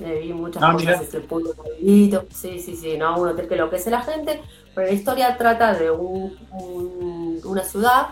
Le 0.00 0.20
vi 0.20 0.32
muchas 0.34 0.62
Ah, 0.62 0.72
cosas, 0.74 1.00
ese 1.00 1.22
maldito, 1.26 2.26
sí, 2.30 2.58
sí, 2.60 2.76
sí, 2.76 2.98
no, 2.98 3.18
un 3.18 3.28
hotel 3.28 3.48
que 3.48 3.56
lo 3.56 3.70
que 3.70 3.76
es 3.76 3.86
la 3.86 4.02
gente, 4.02 4.42
pero 4.74 4.88
la 4.88 4.92
historia 4.92 5.34
trata 5.38 5.72
de 5.72 5.90
un- 5.90 6.36
un- 6.52 7.40
una 7.42 7.64
ciudad 7.64 8.08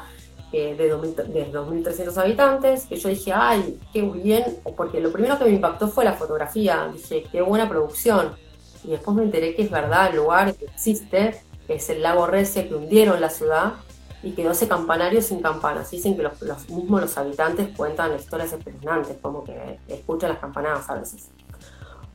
eh, 0.57 0.75
de, 0.79 0.89
2000 0.89 1.17
de 1.17 1.45
2.300 1.53 2.17
habitantes, 2.17 2.87
que 2.87 2.97
yo 2.97 3.09
dije, 3.09 3.33
ay, 3.35 3.79
qué 3.93 4.01
bien, 4.03 4.45
porque 4.77 5.01
lo 5.01 5.11
primero 5.13 5.37
que 5.37 5.45
me 5.47 5.51
impactó 5.51 5.89
fue 5.89 6.05
la 6.05 6.13
fotografía, 6.13 6.89
dije, 6.95 7.25
qué 7.31 7.43
buena 7.43 7.69
producción, 7.69 8.37
y 8.85 8.91
después 8.91 9.17
me 9.17 9.23
enteré 9.25 9.55
que 9.55 9.63
es 9.63 9.71
verdad, 9.71 10.11
el 10.11 10.17
lugar 10.17 10.55
que 10.55 10.67
existe 10.67 11.41
es 11.69 11.89
el 11.91 12.03
lago 12.03 12.27
Recia 12.27 12.69
que 12.69 12.75
hundieron 12.75 13.21
la 13.21 13.31
ciudad 13.31 13.75
y 14.23 14.33
quedó 14.33 14.53
ese 14.53 14.69
campanario 14.69 15.21
sin 15.23 15.41
campanas. 15.43 15.91
Dicen 15.91 16.17
que 16.17 16.23
los, 16.23 16.41
los 16.43 16.69
mismos 16.71 17.01
los 17.01 17.19
habitantes 17.19 17.69
cuentan 17.77 18.15
historias 18.15 18.53
espeluznantes, 18.53 19.17
como 19.21 19.45
que 19.45 19.79
escuchan 19.89 20.31
las 20.31 20.39
campanadas 20.39 20.89
a 20.91 20.95
veces. 20.95 21.29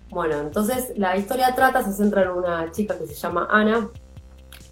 Bueno, 0.10 0.40
entonces 0.40 0.94
la 0.98 1.16
historia 1.18 1.54
trata, 1.54 1.84
se 1.84 1.94
centra 1.94 2.24
en 2.24 2.30
una 2.30 2.72
chica 2.72 2.98
que 2.98 3.06
se 3.06 3.14
llama 3.14 3.48
Ana, 3.52 3.90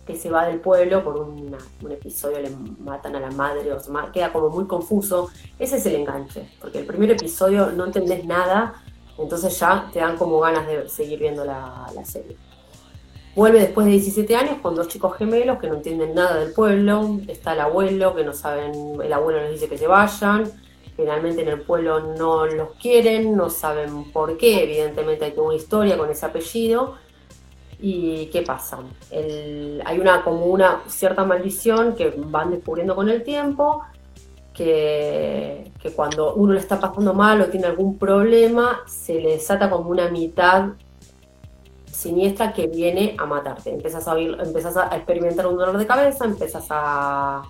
que 0.05 0.15
se 0.15 0.29
va 0.31 0.45
del 0.47 0.59
pueblo 0.61 1.03
por 1.03 1.17
una- 1.17 1.57
un 1.83 1.91
episodio, 1.91 2.39
le 2.39 2.49
matan 2.79 3.15
a 3.15 3.19
la 3.19 3.29
madre, 3.31 3.71
o 3.73 3.79
se 3.79 3.91
ma- 3.91 4.11
queda 4.11 4.31
como 4.31 4.49
muy 4.49 4.65
confuso. 4.65 5.29
Ese 5.59 5.77
es 5.77 5.85
el 5.85 5.95
enganche, 5.95 6.49
porque 6.61 6.79
el 6.79 6.85
primer 6.85 7.11
episodio 7.11 7.71
no 7.71 7.85
entendés 7.85 8.25
nada, 8.25 8.81
entonces 9.17 9.59
ya 9.59 9.89
te 9.91 9.99
dan 9.99 10.17
como 10.17 10.39
ganas 10.39 10.67
de 10.67 10.87
seguir 10.89 11.19
viendo 11.19 11.43
la, 11.43 11.87
serie. 12.03 12.37
Vuelve 13.35 13.59
después 13.59 13.85
de 13.85 13.93
17 13.93 14.35
años 14.35 14.57
con 14.61 14.75
dos 14.75 14.87
chicos 14.87 15.15
gemelos 15.17 15.59
que 15.59 15.67
no 15.67 15.75
entienden 15.75 16.15
nada 16.15 16.37
del 16.37 16.53
pueblo. 16.53 17.19
Está 17.27 17.53
el 17.53 17.59
abuelo, 17.59 18.15
que 18.15 18.23
no 18.23 18.33
saben, 18.33 18.99
el 19.01 19.13
abuelo 19.13 19.41
les 19.41 19.51
dice 19.51 19.69
que 19.69 19.77
se 19.77 19.87
vayan. 19.87 20.51
Generalmente 20.95 21.43
en 21.43 21.49
el 21.49 21.61
pueblo 21.61 22.15
no 22.15 22.47
los 22.47 22.71
quieren, 22.81 23.35
no 23.35 23.51
saben 23.51 24.11
por 24.11 24.37
qué. 24.37 24.63
Evidentemente 24.63 25.25
hay 25.25 25.33
una 25.37 25.55
historia 25.55 25.97
con 25.97 26.09
ese 26.09 26.25
apellido. 26.25 26.95
¿Y 27.79 28.27
qué 28.27 28.41
pasa? 28.41 28.79
Hay 29.11 29.99
una 29.99 30.23
como 30.23 30.47
una 30.47 30.81
cierta 30.87 31.23
maldición 31.23 31.95
que 31.95 32.11
van 32.17 32.49
descubriendo 32.49 32.95
con 32.95 33.07
el 33.07 33.23
tiempo, 33.23 33.83
que, 34.57 35.71
cuando 35.95 36.33
uno 36.33 36.53
le 36.53 36.59
está 36.59 36.79
pasando 36.79 37.13
mal 37.13 37.39
o 37.41 37.45
tiene 37.45 37.67
algún 37.67 37.97
problema, 37.97 38.81
se 38.87 39.21
le 39.21 39.33
desata 39.33 39.69
como 39.69 39.89
una 39.89 40.09
mitad 40.09 40.69
siniestra 41.85 42.53
que 42.53 42.67
viene 42.67 43.15
a 43.17 43.25
matarte. 43.25 43.69
Empiezas 43.69 44.07
a, 44.07 44.15
oír- 44.15 44.37
empiezas 44.43 44.75
a 44.75 44.95
experimentar 44.95 45.45
un 45.47 45.57
dolor 45.57 45.77
de 45.77 45.85
cabeza, 45.85 46.25
empiezas 46.25 46.65
a, 46.69 47.43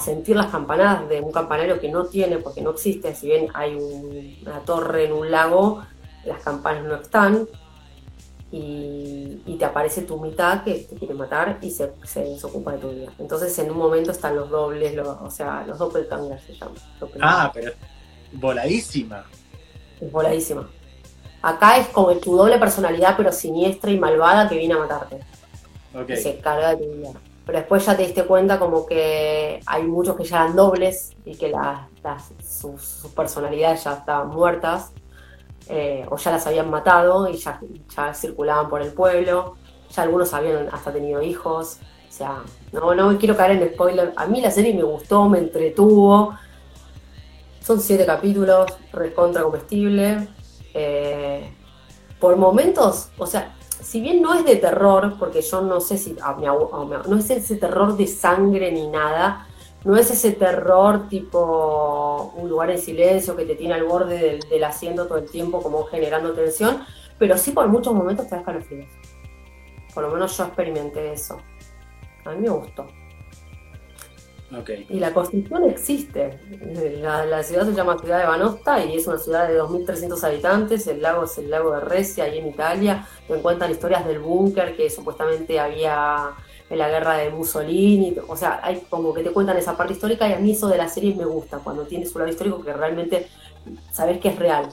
sentir 0.00 0.36
las 0.36 0.46
campanadas 0.46 1.06
de 1.10 1.20
un 1.20 1.30
campanario 1.30 1.78
que 1.78 1.90
no 1.90 2.06
tiene 2.06 2.38
porque 2.38 2.62
no 2.62 2.70
existe, 2.70 3.14
si 3.14 3.26
bien 3.26 3.48
hay 3.52 3.74
un- 3.74 4.36
una 4.40 4.60
torre 4.60 5.04
en 5.04 5.12
un 5.12 5.30
lago, 5.30 5.82
las 6.24 6.42
campanas 6.42 6.84
no 6.84 6.94
están, 6.94 7.46
y, 8.52 9.42
y 9.46 9.56
te 9.58 9.64
aparece 9.64 10.02
tu 10.02 10.20
mitad 10.20 10.62
que 10.62 10.74
te 10.88 10.94
quiere 10.96 11.14
matar 11.14 11.58
y 11.62 11.70
se, 11.70 11.90
se 12.04 12.20
desocupa 12.22 12.72
de 12.72 12.78
tu 12.78 12.90
vida. 12.90 13.10
Entonces 13.18 13.58
en 13.58 13.70
un 13.70 13.78
momento 13.78 14.10
están 14.12 14.36
los 14.36 14.50
dobles, 14.50 14.94
los- 14.94 15.08
o 15.20 15.30
sea, 15.30 15.64
los 15.66 15.78
doppelgangers 15.78 16.42
se 16.44 16.52
llaman. 16.54 16.74
Ah, 17.20 17.50
pero 17.52 17.72
voladísima. 18.32 19.24
Es 20.00 20.12
voladísima. 20.12 20.68
Acá 21.40 21.78
es 21.78 21.88
como 21.88 22.14
tu 22.18 22.36
doble 22.36 22.58
personalidad, 22.58 23.16
pero 23.16 23.32
siniestra 23.32 23.90
y 23.90 23.98
malvada 23.98 24.48
que 24.48 24.56
viene 24.56 24.74
a 24.74 24.78
matarte. 24.78 25.20
Ok. 25.94 26.10
Y 26.10 26.16
se 26.16 26.38
carga 26.38 26.74
de 26.74 26.84
tu 26.84 26.92
vida. 26.92 27.10
Pero 27.44 27.58
después 27.58 27.84
ya 27.84 27.96
te 27.96 28.02
diste 28.04 28.24
cuenta 28.24 28.58
como 28.58 28.86
que 28.86 29.60
hay 29.66 29.82
muchos 29.82 30.14
que 30.16 30.24
ya 30.24 30.36
eran 30.44 30.54
dobles 30.56 31.10
y 31.24 31.34
que 31.36 31.48
las- 31.48 31.88
las- 32.04 32.30
sus, 32.46 32.80
sus 32.82 33.10
personalidades 33.12 33.82
ya 33.84 33.94
estaban 33.94 34.28
muertas. 34.28 34.92
Eh, 35.68 36.06
o 36.10 36.16
ya 36.16 36.32
las 36.32 36.46
habían 36.46 36.70
matado 36.70 37.28
y 37.28 37.36
ya, 37.36 37.60
ya 37.94 38.14
circulaban 38.14 38.68
por 38.68 38.82
el 38.82 38.92
pueblo. 38.92 39.56
Ya 39.94 40.02
algunos 40.02 40.32
habían 40.34 40.68
hasta 40.72 40.92
tenido 40.92 41.22
hijos. 41.22 41.78
O 42.08 42.12
sea, 42.12 42.42
no, 42.72 42.94
no 42.94 43.18
quiero 43.18 43.36
caer 43.36 43.62
en 43.62 43.72
spoiler. 43.72 44.12
A 44.16 44.26
mí 44.26 44.40
la 44.40 44.50
serie 44.50 44.74
me 44.74 44.82
gustó, 44.82 45.28
me 45.28 45.38
entretuvo. 45.38 46.36
Son 47.60 47.80
siete 47.80 48.04
capítulos, 48.04 48.72
recontra 48.92 49.42
comestible. 49.42 50.28
Eh, 50.74 51.52
por 52.18 52.36
momentos, 52.36 53.10
o 53.18 53.26
sea, 53.26 53.54
si 53.82 54.00
bien 54.00 54.22
no 54.22 54.34
es 54.34 54.44
de 54.44 54.56
terror, 54.56 55.16
porque 55.18 55.42
yo 55.42 55.60
no 55.60 55.80
sé 55.80 55.98
si 55.98 56.16
no 56.22 57.18
es 57.18 57.30
ese 57.30 57.56
terror 57.56 57.96
de 57.96 58.06
sangre 58.06 58.70
ni 58.70 58.86
nada, 58.88 59.48
no 59.84 59.96
es 59.96 60.10
ese 60.10 60.32
terror 60.32 61.08
tipo 61.08 62.32
un 62.36 62.48
lugar 62.48 62.70
en 62.70 62.78
silencio 62.78 63.36
que 63.36 63.44
te 63.44 63.54
tiene 63.54 63.74
al 63.74 63.84
borde 63.84 64.18
del, 64.18 64.40
del 64.40 64.64
asiento 64.64 65.06
todo 65.06 65.18
el 65.18 65.30
tiempo 65.30 65.62
como 65.62 65.84
generando 65.84 66.32
tensión, 66.32 66.84
pero 67.18 67.36
sí 67.36 67.52
por 67.52 67.68
muchos 67.68 67.92
momentos 67.94 68.26
te 68.26 68.32
da 68.32 68.40
escalofríos. 68.40 68.90
Por 69.94 70.04
lo 70.04 70.10
menos 70.10 70.36
yo 70.36 70.44
experimenté 70.44 71.12
eso. 71.12 71.38
A 72.24 72.30
mí 72.30 72.40
me 72.40 72.48
gustó. 72.48 72.86
Ok. 74.58 74.70
Y 74.90 74.98
la 74.98 75.12
construcción 75.12 75.64
existe. 75.64 76.38
La, 77.00 77.24
la 77.24 77.42
ciudad 77.42 77.64
se 77.64 77.72
llama 77.72 77.98
Ciudad 77.98 78.18
de 78.18 78.26
Banosta 78.26 78.84
y 78.84 78.96
es 78.96 79.06
una 79.06 79.18
ciudad 79.18 79.48
de 79.48 79.60
2.300 79.60 80.22
habitantes. 80.24 80.86
El 80.86 81.00
lago 81.00 81.24
es 81.24 81.38
el 81.38 81.50
lago 81.50 81.72
de 81.72 81.80
Recia, 81.80 82.24
ahí 82.24 82.38
en 82.38 82.48
Italia. 82.48 83.06
Te 83.26 83.34
cuentan 83.36 83.70
historias 83.70 84.06
del 84.06 84.20
búnker 84.20 84.76
que 84.76 84.90
supuestamente 84.90 85.58
había 85.58 86.32
en 86.70 86.78
la 86.78 86.88
guerra 86.88 87.16
de 87.16 87.30
Mussolini. 87.30 88.16
O 88.28 88.36
sea, 88.36 88.60
hay 88.62 88.82
como 88.88 89.12
que 89.12 89.22
te 89.22 89.30
cuentan 89.30 89.56
esa 89.56 89.76
parte 89.76 89.94
histórica 89.94 90.28
y 90.28 90.32
a 90.32 90.38
mí 90.38 90.52
eso 90.52 90.68
de 90.68 90.78
la 90.78 90.88
serie 90.88 91.14
me 91.14 91.24
gusta, 91.24 91.58
cuando 91.58 91.84
tiene 91.86 92.06
su 92.06 92.18
lado 92.18 92.30
histórico 92.30 92.62
que 92.62 92.72
realmente 92.72 93.28
sabes 93.90 94.18
que 94.18 94.28
es 94.28 94.38
real. 94.38 94.68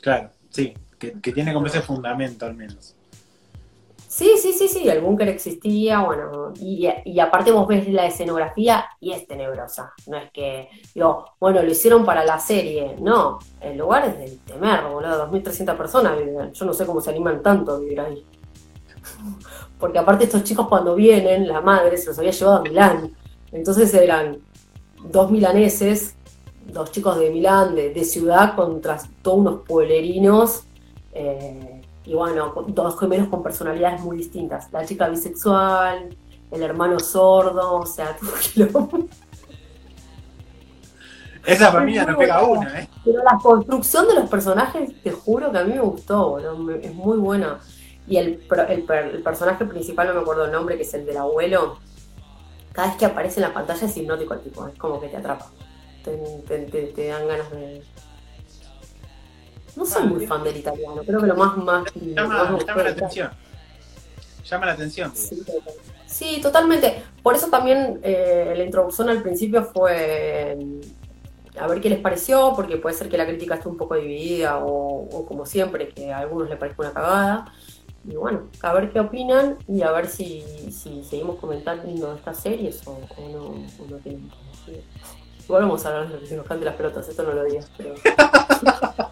Claro. 0.00 0.30
Sí, 0.50 0.74
que, 0.98 1.20
que 1.20 1.32
tiene 1.32 1.52
como 1.52 1.66
ese 1.66 1.82
fundamento 1.82 2.46
al 2.46 2.54
menos. 2.54 2.96
Sí, 4.16 4.32
sí, 4.40 4.54
sí, 4.54 4.66
sí, 4.66 4.88
el 4.88 5.02
búnker 5.02 5.28
existía, 5.28 6.00
bueno, 6.00 6.54
y, 6.58 6.88
y 7.04 7.20
aparte 7.20 7.52
vos 7.52 7.68
ves 7.68 7.86
la 7.88 8.06
escenografía 8.06 8.86
y 8.98 9.12
es 9.12 9.26
tenebrosa. 9.26 9.92
No 10.06 10.16
es 10.16 10.30
que, 10.30 10.70
digo, 10.94 11.32
bueno, 11.38 11.62
lo 11.62 11.70
hicieron 11.70 12.02
para 12.06 12.24
la 12.24 12.38
serie. 12.38 12.96
No, 12.98 13.38
el 13.60 13.76
lugar 13.76 14.06
es 14.06 14.16
del 14.16 14.38
temer, 14.38 14.84
boludo, 14.84 15.30
2.300 15.30 15.76
personas 15.76 16.16
viven. 16.16 16.50
Yo 16.50 16.64
no 16.64 16.72
sé 16.72 16.86
cómo 16.86 17.02
se 17.02 17.10
animan 17.10 17.42
tanto 17.42 17.74
a 17.74 17.78
vivir 17.78 18.00
ahí. 18.00 18.24
Porque 19.78 19.98
aparte 19.98 20.24
estos 20.24 20.44
chicos 20.44 20.68
cuando 20.68 20.94
vienen, 20.94 21.46
la 21.46 21.60
madre 21.60 21.96
se 21.96 22.06
los 22.06 22.18
había 22.18 22.30
llevado 22.30 22.58
a 22.58 22.62
Milán. 22.62 23.12
Entonces 23.52 23.92
eran 23.94 24.38
dos 25.10 25.30
milaneses, 25.30 26.14
dos 26.66 26.90
chicos 26.90 27.18
de 27.18 27.30
Milán, 27.30 27.74
de, 27.74 27.90
de 27.92 28.04
ciudad, 28.04 28.54
contra 28.56 28.98
todos 29.22 29.38
unos 29.38 29.60
pueblerinos. 29.66 30.64
Eh, 31.12 31.82
y 32.04 32.14
bueno, 32.14 32.54
dos 32.68 32.98
gemelos 32.98 33.28
con 33.28 33.42
personalidades 33.42 34.00
muy 34.00 34.16
distintas. 34.16 34.70
La 34.72 34.84
chica 34.84 35.08
bisexual, 35.08 36.16
el 36.50 36.62
hermano 36.62 37.00
sordo, 37.00 37.76
o 37.80 37.86
sea, 37.86 38.16
todo. 38.72 38.88
Esa 41.44 41.70
familia 41.70 42.04
no 42.04 42.18
pega 42.18 42.42
una, 42.44 42.80
¿eh? 42.80 42.88
Pero 43.04 43.22
la 43.22 43.38
construcción 43.40 44.08
de 44.08 44.14
los 44.14 44.28
personajes, 44.28 45.00
te 45.02 45.12
juro 45.12 45.52
que 45.52 45.58
a 45.58 45.64
mí 45.64 45.74
me 45.74 45.80
gustó, 45.80 46.38
es 46.38 46.94
muy 46.94 47.18
buena. 47.18 47.60
Y 48.08 48.18
el, 48.18 48.40
el, 48.68 48.84
el 48.90 49.22
personaje 49.22 49.64
principal, 49.64 50.08
no 50.08 50.14
me 50.14 50.20
acuerdo 50.20 50.44
el 50.44 50.52
nombre, 50.52 50.76
que 50.76 50.82
es 50.82 50.94
el 50.94 51.04
del 51.06 51.16
abuelo, 51.16 51.78
cada 52.72 52.88
vez 52.88 52.96
que 52.96 53.06
aparece 53.06 53.40
en 53.40 53.48
la 53.48 53.54
pantalla 53.54 53.86
es 53.86 53.96
hipnótico 53.96 54.34
el 54.34 54.40
tipo, 54.40 54.66
es 54.68 54.78
como 54.78 55.00
que 55.00 55.08
te 55.08 55.16
atrapa. 55.16 55.50
Te, 56.04 56.16
te- 56.46 56.66
te- 56.66 56.86
te 56.88 57.06
dan 57.08 57.26
ganas 57.26 57.50
de... 57.50 57.82
No 59.74 59.84
soy 59.84 60.02
Ah, 60.02 60.06
muy 60.06 60.18
bien. 60.18 60.28
fan 60.28 60.44
del 60.44 60.56
italiano, 60.56 61.02
creo 61.04 61.20
que 61.20 61.26
lo 61.26 61.34
más... 61.36 61.56
más, 61.56 61.82
más 61.84 61.92
Llama, 61.94 62.50
gustó 62.52 62.66
llama 62.66 62.82
la 62.84 62.90
atención. 62.90 63.30
Llama 64.48 64.66
la 64.66 64.72
atención. 64.72 65.12
Sí, 65.14 65.36
total. 65.44 65.74
Sí, 66.06 66.40
totalmente. 66.40 67.02
Por 67.22 67.34
eso 67.34 67.48
también 67.48 67.98
eh, 68.02 68.54
la 68.56 68.62
introducción 68.64 69.10
al 69.10 69.20
principio 69.22 69.64
fue 69.64 70.52
eh, 70.52 70.80
a 71.58 71.66
ver 71.66 71.80
qué 71.80 71.90
les 71.90 71.98
pareció, 71.98 72.52
porque 72.54 72.76
puede 72.76 72.94
ser 72.94 73.08
que 73.08 73.18
la 73.18 73.26
crítica 73.26 73.56
esté 73.56 73.68
un 73.68 73.76
poco 73.76 73.96
dividida 73.96 74.58
o, 74.58 75.08
o 75.10 75.26
como 75.26 75.44
siempre, 75.44 75.88
que 75.88 76.12
a 76.12 76.18
algunos 76.18 76.48
les 76.48 76.58
parezca 76.58 76.82
una 76.82 76.92
cagada. 76.92 77.52
Y 78.08 78.14
bueno, 78.14 78.48
a 78.62 78.72
ver 78.72 78.92
qué 78.92 79.00
opinan 79.00 79.56
y 79.66 79.82
a 79.82 79.90
ver 79.90 80.06
si, 80.06 80.42
si 80.70 81.02
seguimos 81.04 81.36
comentando 81.40 82.14
estas 82.14 82.38
series 82.38 82.86
o, 82.86 82.92
o 83.16 83.28
no, 83.28 83.44
o 83.82 83.86
no 83.90 83.96
tienen 83.98 84.30
sentido. 84.64 84.82
Igual 85.44 85.62
vamos 85.62 85.84
a 85.84 85.88
hablar 85.88 86.12
de 86.12 86.18
que 86.20 86.26
se 86.26 86.36
nos 86.36 86.46
cante 86.46 86.64
las 86.64 86.76
pelotas, 86.76 87.08
esto 87.08 87.22
no 87.22 87.32
lo 87.32 87.44
digas, 87.44 87.70
pero 87.76 87.94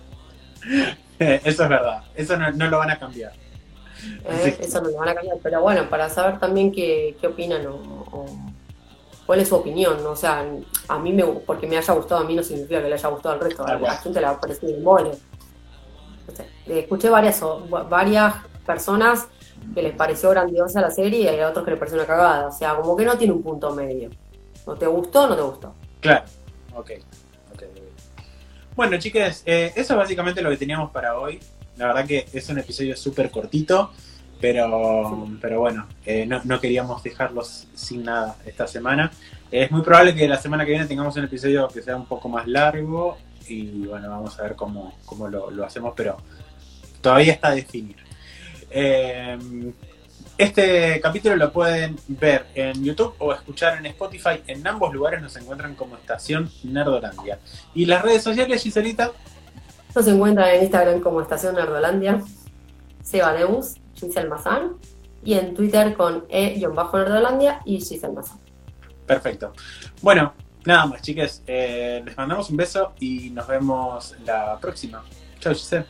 Eso 1.18 1.62
es 1.62 1.68
verdad. 1.68 2.04
Eso 2.14 2.36
no, 2.36 2.50
no 2.52 2.68
lo 2.68 2.78
van 2.78 2.90
a 2.90 2.98
cambiar. 2.98 3.32
Eh. 4.24 4.56
Eso 4.60 4.80
no 4.80 4.90
lo 4.90 4.98
van 4.98 5.10
a 5.10 5.14
cambiar, 5.14 5.38
pero 5.42 5.60
bueno, 5.60 5.88
para 5.88 6.08
saber 6.08 6.38
también 6.38 6.72
qué, 6.72 7.16
qué 7.20 7.26
opinan 7.28 7.66
o, 7.66 7.74
o 7.74 8.26
cuál 9.26 9.40
es 9.40 9.48
su 9.48 9.56
opinión, 9.56 10.02
¿no? 10.02 10.10
o 10.10 10.16
sea, 10.16 10.44
a 10.88 10.98
mí 10.98 11.12
me, 11.12 11.24
porque 11.24 11.66
me 11.66 11.78
haya 11.78 11.94
gustado 11.94 12.20
a 12.20 12.24
mí 12.24 12.34
no 12.34 12.42
significa 12.42 12.82
que 12.82 12.88
le 12.88 12.94
haya 12.94 13.08
gustado 13.08 13.34
al 13.34 13.40
resto, 13.40 13.64
a 13.64 13.78
la 13.78 13.96
gente 13.96 14.20
le 14.20 14.26
va 14.26 14.32
a 14.32 14.40
parecer 14.40 14.74
un 14.76 14.82
mole. 14.82 15.10
No 16.26 16.34
sé, 16.34 16.46
escuché 16.66 17.08
varias, 17.08 17.40
varias 17.88 18.34
personas 18.64 19.28
que 19.74 19.82
les 19.82 19.94
pareció 19.94 20.30
grandiosa 20.30 20.80
la 20.80 20.90
serie 20.90 21.20
y 21.20 21.28
hay 21.28 21.40
otros 21.40 21.64
que 21.64 21.70
les 21.70 21.78
pareció 21.78 21.98
una 21.98 22.06
cagada, 22.06 22.48
o 22.48 22.52
sea, 22.52 22.74
como 22.76 22.96
que 22.96 23.04
no 23.04 23.16
tiene 23.16 23.32
un 23.32 23.42
punto 23.42 23.74
medio. 23.74 24.10
¿No 24.66 24.74
te 24.74 24.86
gustó 24.86 25.28
no 25.28 25.36
te 25.36 25.42
gustó? 25.42 25.74
Claro. 26.00 26.24
Ok. 26.74 26.90
ok. 27.52 27.62
Bueno, 28.74 28.98
chicas, 28.98 29.42
eh, 29.46 29.72
eso 29.76 29.94
es 29.94 29.98
básicamente 29.98 30.42
lo 30.42 30.50
que 30.50 30.56
teníamos 30.56 30.90
para 30.90 31.18
hoy. 31.18 31.38
La 31.76 31.86
verdad 31.86 32.06
que 32.06 32.26
es 32.32 32.48
un 32.48 32.58
episodio 32.58 32.96
súper 32.96 33.30
cortito, 33.30 33.92
pero, 34.40 35.28
pero 35.40 35.60
bueno, 35.60 35.86
eh, 36.04 36.26
no, 36.26 36.40
no 36.44 36.60
queríamos 36.60 37.02
dejarlos 37.02 37.66
sin 37.74 38.04
nada 38.04 38.36
esta 38.46 38.66
semana. 38.66 39.10
es 39.50 39.70
muy 39.70 39.82
probable 39.82 40.14
que 40.14 40.28
la 40.28 40.38
semana 40.38 40.64
que 40.64 40.72
viene 40.72 40.86
tengamos 40.86 41.16
un 41.16 41.24
episodio 41.24 41.68
que 41.68 41.82
sea 41.82 41.96
un 41.96 42.06
poco 42.06 42.28
más 42.28 42.46
largo 42.46 43.18
y 43.48 43.86
bueno, 43.86 44.08
vamos 44.08 44.38
a 44.38 44.42
ver 44.42 44.54
cómo, 44.56 44.94
cómo 45.04 45.28
lo, 45.28 45.50
lo 45.50 45.64
hacemos, 45.64 45.94
pero 45.96 46.16
todavía 47.00 47.32
está 47.32 47.48
a 47.48 47.54
definir. 47.54 47.96
Eh, 48.76 49.38
este 50.36 51.00
capítulo 51.00 51.36
lo 51.36 51.52
pueden 51.52 51.96
ver 52.08 52.46
en 52.56 52.82
YouTube 52.82 53.14
o 53.20 53.32
escuchar 53.32 53.78
en 53.78 53.86
Spotify. 53.86 54.42
En 54.48 54.66
ambos 54.66 54.92
lugares 54.92 55.22
nos 55.22 55.36
encuentran 55.36 55.76
como 55.76 55.96
Estación 55.96 56.50
Nerdolandia. 56.64 57.38
Y 57.72 57.86
las 57.86 58.02
redes 58.02 58.24
sociales, 58.24 58.62
Giselita, 58.62 59.12
Nos 59.94 60.08
encuentran 60.08 60.48
en 60.56 60.62
Instagram 60.64 61.00
como 61.00 61.20
Estación 61.20 61.54
Nerdolandia, 61.54 62.20
Seba 63.00 63.32
Deus, 63.32 63.76
Giselle 63.94 64.28
Mazán, 64.28 64.72
y 65.22 65.34
en 65.34 65.54
Twitter 65.54 65.94
con 65.94 66.24
E-Nerdolandia 66.28 67.60
y 67.64 67.78
Giselle 67.78 68.12
Mazán. 68.12 68.38
perfecto. 69.06 69.52
Bueno, 70.02 70.34
nada 70.64 70.86
más, 70.86 71.00
chicas. 71.00 71.44
Eh, 71.46 72.02
les 72.04 72.16
mandamos 72.16 72.50
un 72.50 72.56
beso 72.56 72.92
y 72.98 73.30
nos 73.30 73.46
vemos 73.46 74.16
la 74.26 74.58
próxima. 74.60 75.04
Chao, 75.38 75.54
Giselle. 75.54 75.86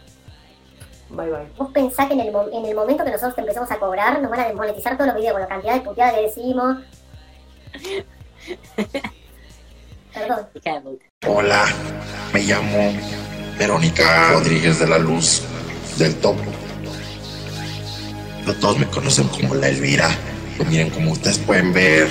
Bye 1.10 1.30
bye. 1.30 1.46
Vos 1.56 1.70
pensás 1.72 2.08
que 2.08 2.14
en 2.14 2.20
el, 2.20 2.28
en 2.28 2.64
el 2.64 2.74
momento 2.74 3.04
que 3.04 3.10
nosotros 3.10 3.34
te 3.34 3.40
empezamos 3.42 3.70
a 3.70 3.78
cobrar, 3.78 4.20
nos 4.20 4.30
van 4.30 4.40
a 4.40 4.46
desmonetizar 4.46 4.96
todos 4.96 5.08
los 5.08 5.16
videos 5.16 5.32
con 5.32 5.42
la 5.42 5.48
cantidad 5.48 5.74
de 5.74 5.80
puteadas 5.80 6.14
que 6.14 6.22
decimos. 6.22 6.78
Perdón. 10.14 10.46
Hola, 11.26 11.64
me 12.32 12.40
llamo 12.42 12.92
Verónica 13.58 14.30
Rodríguez 14.30 14.78
de 14.78 14.86
la 14.86 14.98
Luz 14.98 15.42
del 15.98 16.14
Topo. 16.16 16.42
Pero 18.44 18.58
todos 18.58 18.78
me 18.78 18.86
conocen 18.86 19.26
como 19.28 19.54
la 19.56 19.68
Elvira. 19.68 20.08
Pero 20.56 20.70
miren, 20.70 20.90
como 20.90 21.12
ustedes 21.12 21.38
pueden 21.38 21.72
ver, 21.72 22.08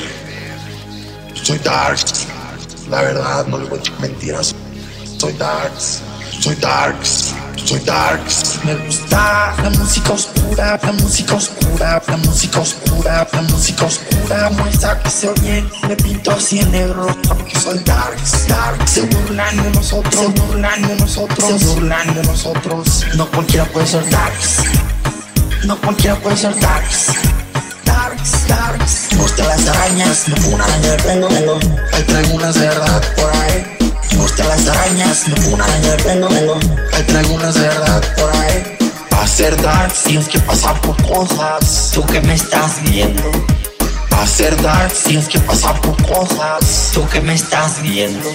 soy 1.34 1.60
Darks. 1.60 2.28
La 2.90 3.02
verdad, 3.02 3.46
no 3.48 3.58
les 3.58 3.70
voy 3.70 3.80
a 3.80 3.82
echar 3.82 4.00
mentiras. 4.02 4.56
Soy 5.18 5.32
Darks. 5.34 6.02
Soy 6.42 6.56
Darks. 6.56 7.33
Soy 7.65 7.80
Darks. 7.80 8.60
Me 8.65 8.76
gusta 8.76 9.56
la 9.63 9.69
música 9.69 10.12
oscura, 10.12 10.80
la 10.84 10.91
música 10.91 11.36
oscura, 11.36 12.02
la 12.08 12.17
música 12.17 12.60
oscura, 12.60 13.28
la 13.32 13.41
música 13.41 13.86
oscura. 13.86 14.49
Muestra 14.49 14.99
que 15.02 15.10
se 15.10 15.30
oye, 15.30 15.65
me 15.88 15.95
pinto 15.95 16.32
así 16.32 16.60
en 16.60 16.71
negro 16.71 17.08
porque 17.28 17.58
soy 17.58 17.80
Darks. 17.80 18.47
Darks. 18.49 18.91
Se 18.91 19.02
burlan 19.02 19.63
de 19.63 19.69
nosotros, 19.71 20.13
se 20.13 20.28
burlan 20.28 20.82
de 20.88 20.95
nosotros, 20.97 21.60
se 21.60 21.65
burlan 21.65 22.13
de 22.13 22.23
nosotros. 22.23 23.06
No 23.15 23.32
cualquiera 23.32 23.65
puede 23.65 23.88
ser 23.88 24.10
Darks. 24.10 24.58
No 25.65 25.80
cualquiera 25.80 26.15
puede 26.17 26.36
ser 26.36 26.60
Darks. 26.60 27.08
Darks, 27.86 28.47
Darks. 28.47 29.08
Me 29.13 29.17
gustan 29.19 29.47
las 29.47 29.67
arañas, 29.67 30.28
me 30.28 30.36
pongo 30.36 30.56
una 30.56 30.65
araña 30.65 30.91
de 30.91 31.04
pelo. 31.04 31.28
Ahí 31.93 32.04
traigo 32.04 32.36
unas 32.36 32.56
de 32.56 32.67
verdad 32.67 33.02
por 33.15 33.32
ahí. 33.36 33.83
Me 34.12 34.18
gustan 34.18 34.48
las 34.50 34.68
arañas, 34.68 35.28
me 35.28 35.36
pongo 35.36 35.56
una 35.56 35.66
araña 35.66 35.92
de 35.92 36.04
pelo. 36.04 36.28
Ahí 36.94 37.04
traigo 37.04 37.34
unas 37.34 37.54
de 37.56 37.62
verdad 37.62 38.04
por 38.18 38.36
ahí. 38.36 38.78
Para 39.10 39.28
ser 39.28 39.62
Darks 39.62 40.04
tienes 40.04 40.28
que 40.28 40.39
pasar 40.39 40.80
por 40.82 40.96
cosas. 41.08 41.92
Tú 41.94 42.06
que 42.06 42.20
me 42.22 42.34
estás 42.34 42.84
viendo. 42.84 43.32
Para 44.10 44.28
ser 44.28 44.62
Darks 44.62 45.04
tienes 45.04 45.28
que 45.28 45.39
pasar 45.39 45.80
por 45.82 45.96
cosas. 46.06 46.92
Tú 46.94 47.08
que 47.10 47.22
me 47.22 47.34
estás 47.34 47.82
viendo. 47.82 48.30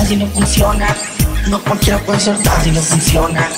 Así 0.00 0.16
no 0.16 0.26
funciona. 0.28 0.94
No 1.48 1.62
cualquiera 1.62 1.98
puede 2.00 2.20
ser 2.20 2.36
así 2.58 2.70
no 2.70 2.82
funciona. 2.82 3.48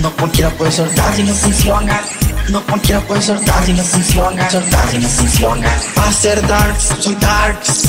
No 0.00 0.10
cualquiera 0.16 0.50
puede 0.50 0.70
ser 0.70 0.88
así 1.00 1.22
no 1.22 1.34
funciona. 1.34 2.00
No 2.48 2.64
cualquiera 2.64 3.00
puede 3.00 3.22
ser 3.22 3.38
así 3.54 3.72
no 3.72 3.82
funciona. 3.82 4.50
Ser 4.50 4.62
así 4.74 4.98
no 4.98 5.08
funciona. 5.08 5.68
Va 5.98 6.08
a 6.08 6.12
ser 6.12 6.46
darks, 6.46 6.88
soy 7.00 7.14
darks. 7.16 7.84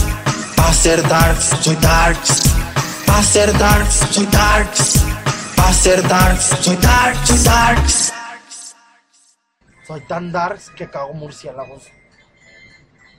Va 0.59 0.69
a 0.69 0.73
ser 0.73 1.07
darks, 1.07 1.49
soy 1.61 1.75
darks. 1.75 2.41
Va 3.09 3.17
a 3.17 3.23
ser 3.23 3.51
darks, 3.57 3.99
soy 4.13 4.25
darks. 4.31 4.89
Va 5.57 5.67
a 5.67 5.73
ser 5.73 6.01
darks, 6.07 6.49
soy 6.61 6.77
darks, 6.77 7.27
soy 7.27 7.43
darks. 7.43 7.97
Soy 9.87 10.01
tan 10.07 10.31
darks 10.31 10.69
que 10.77 10.87
cago 10.87 11.13
murciélagos. 11.13 11.89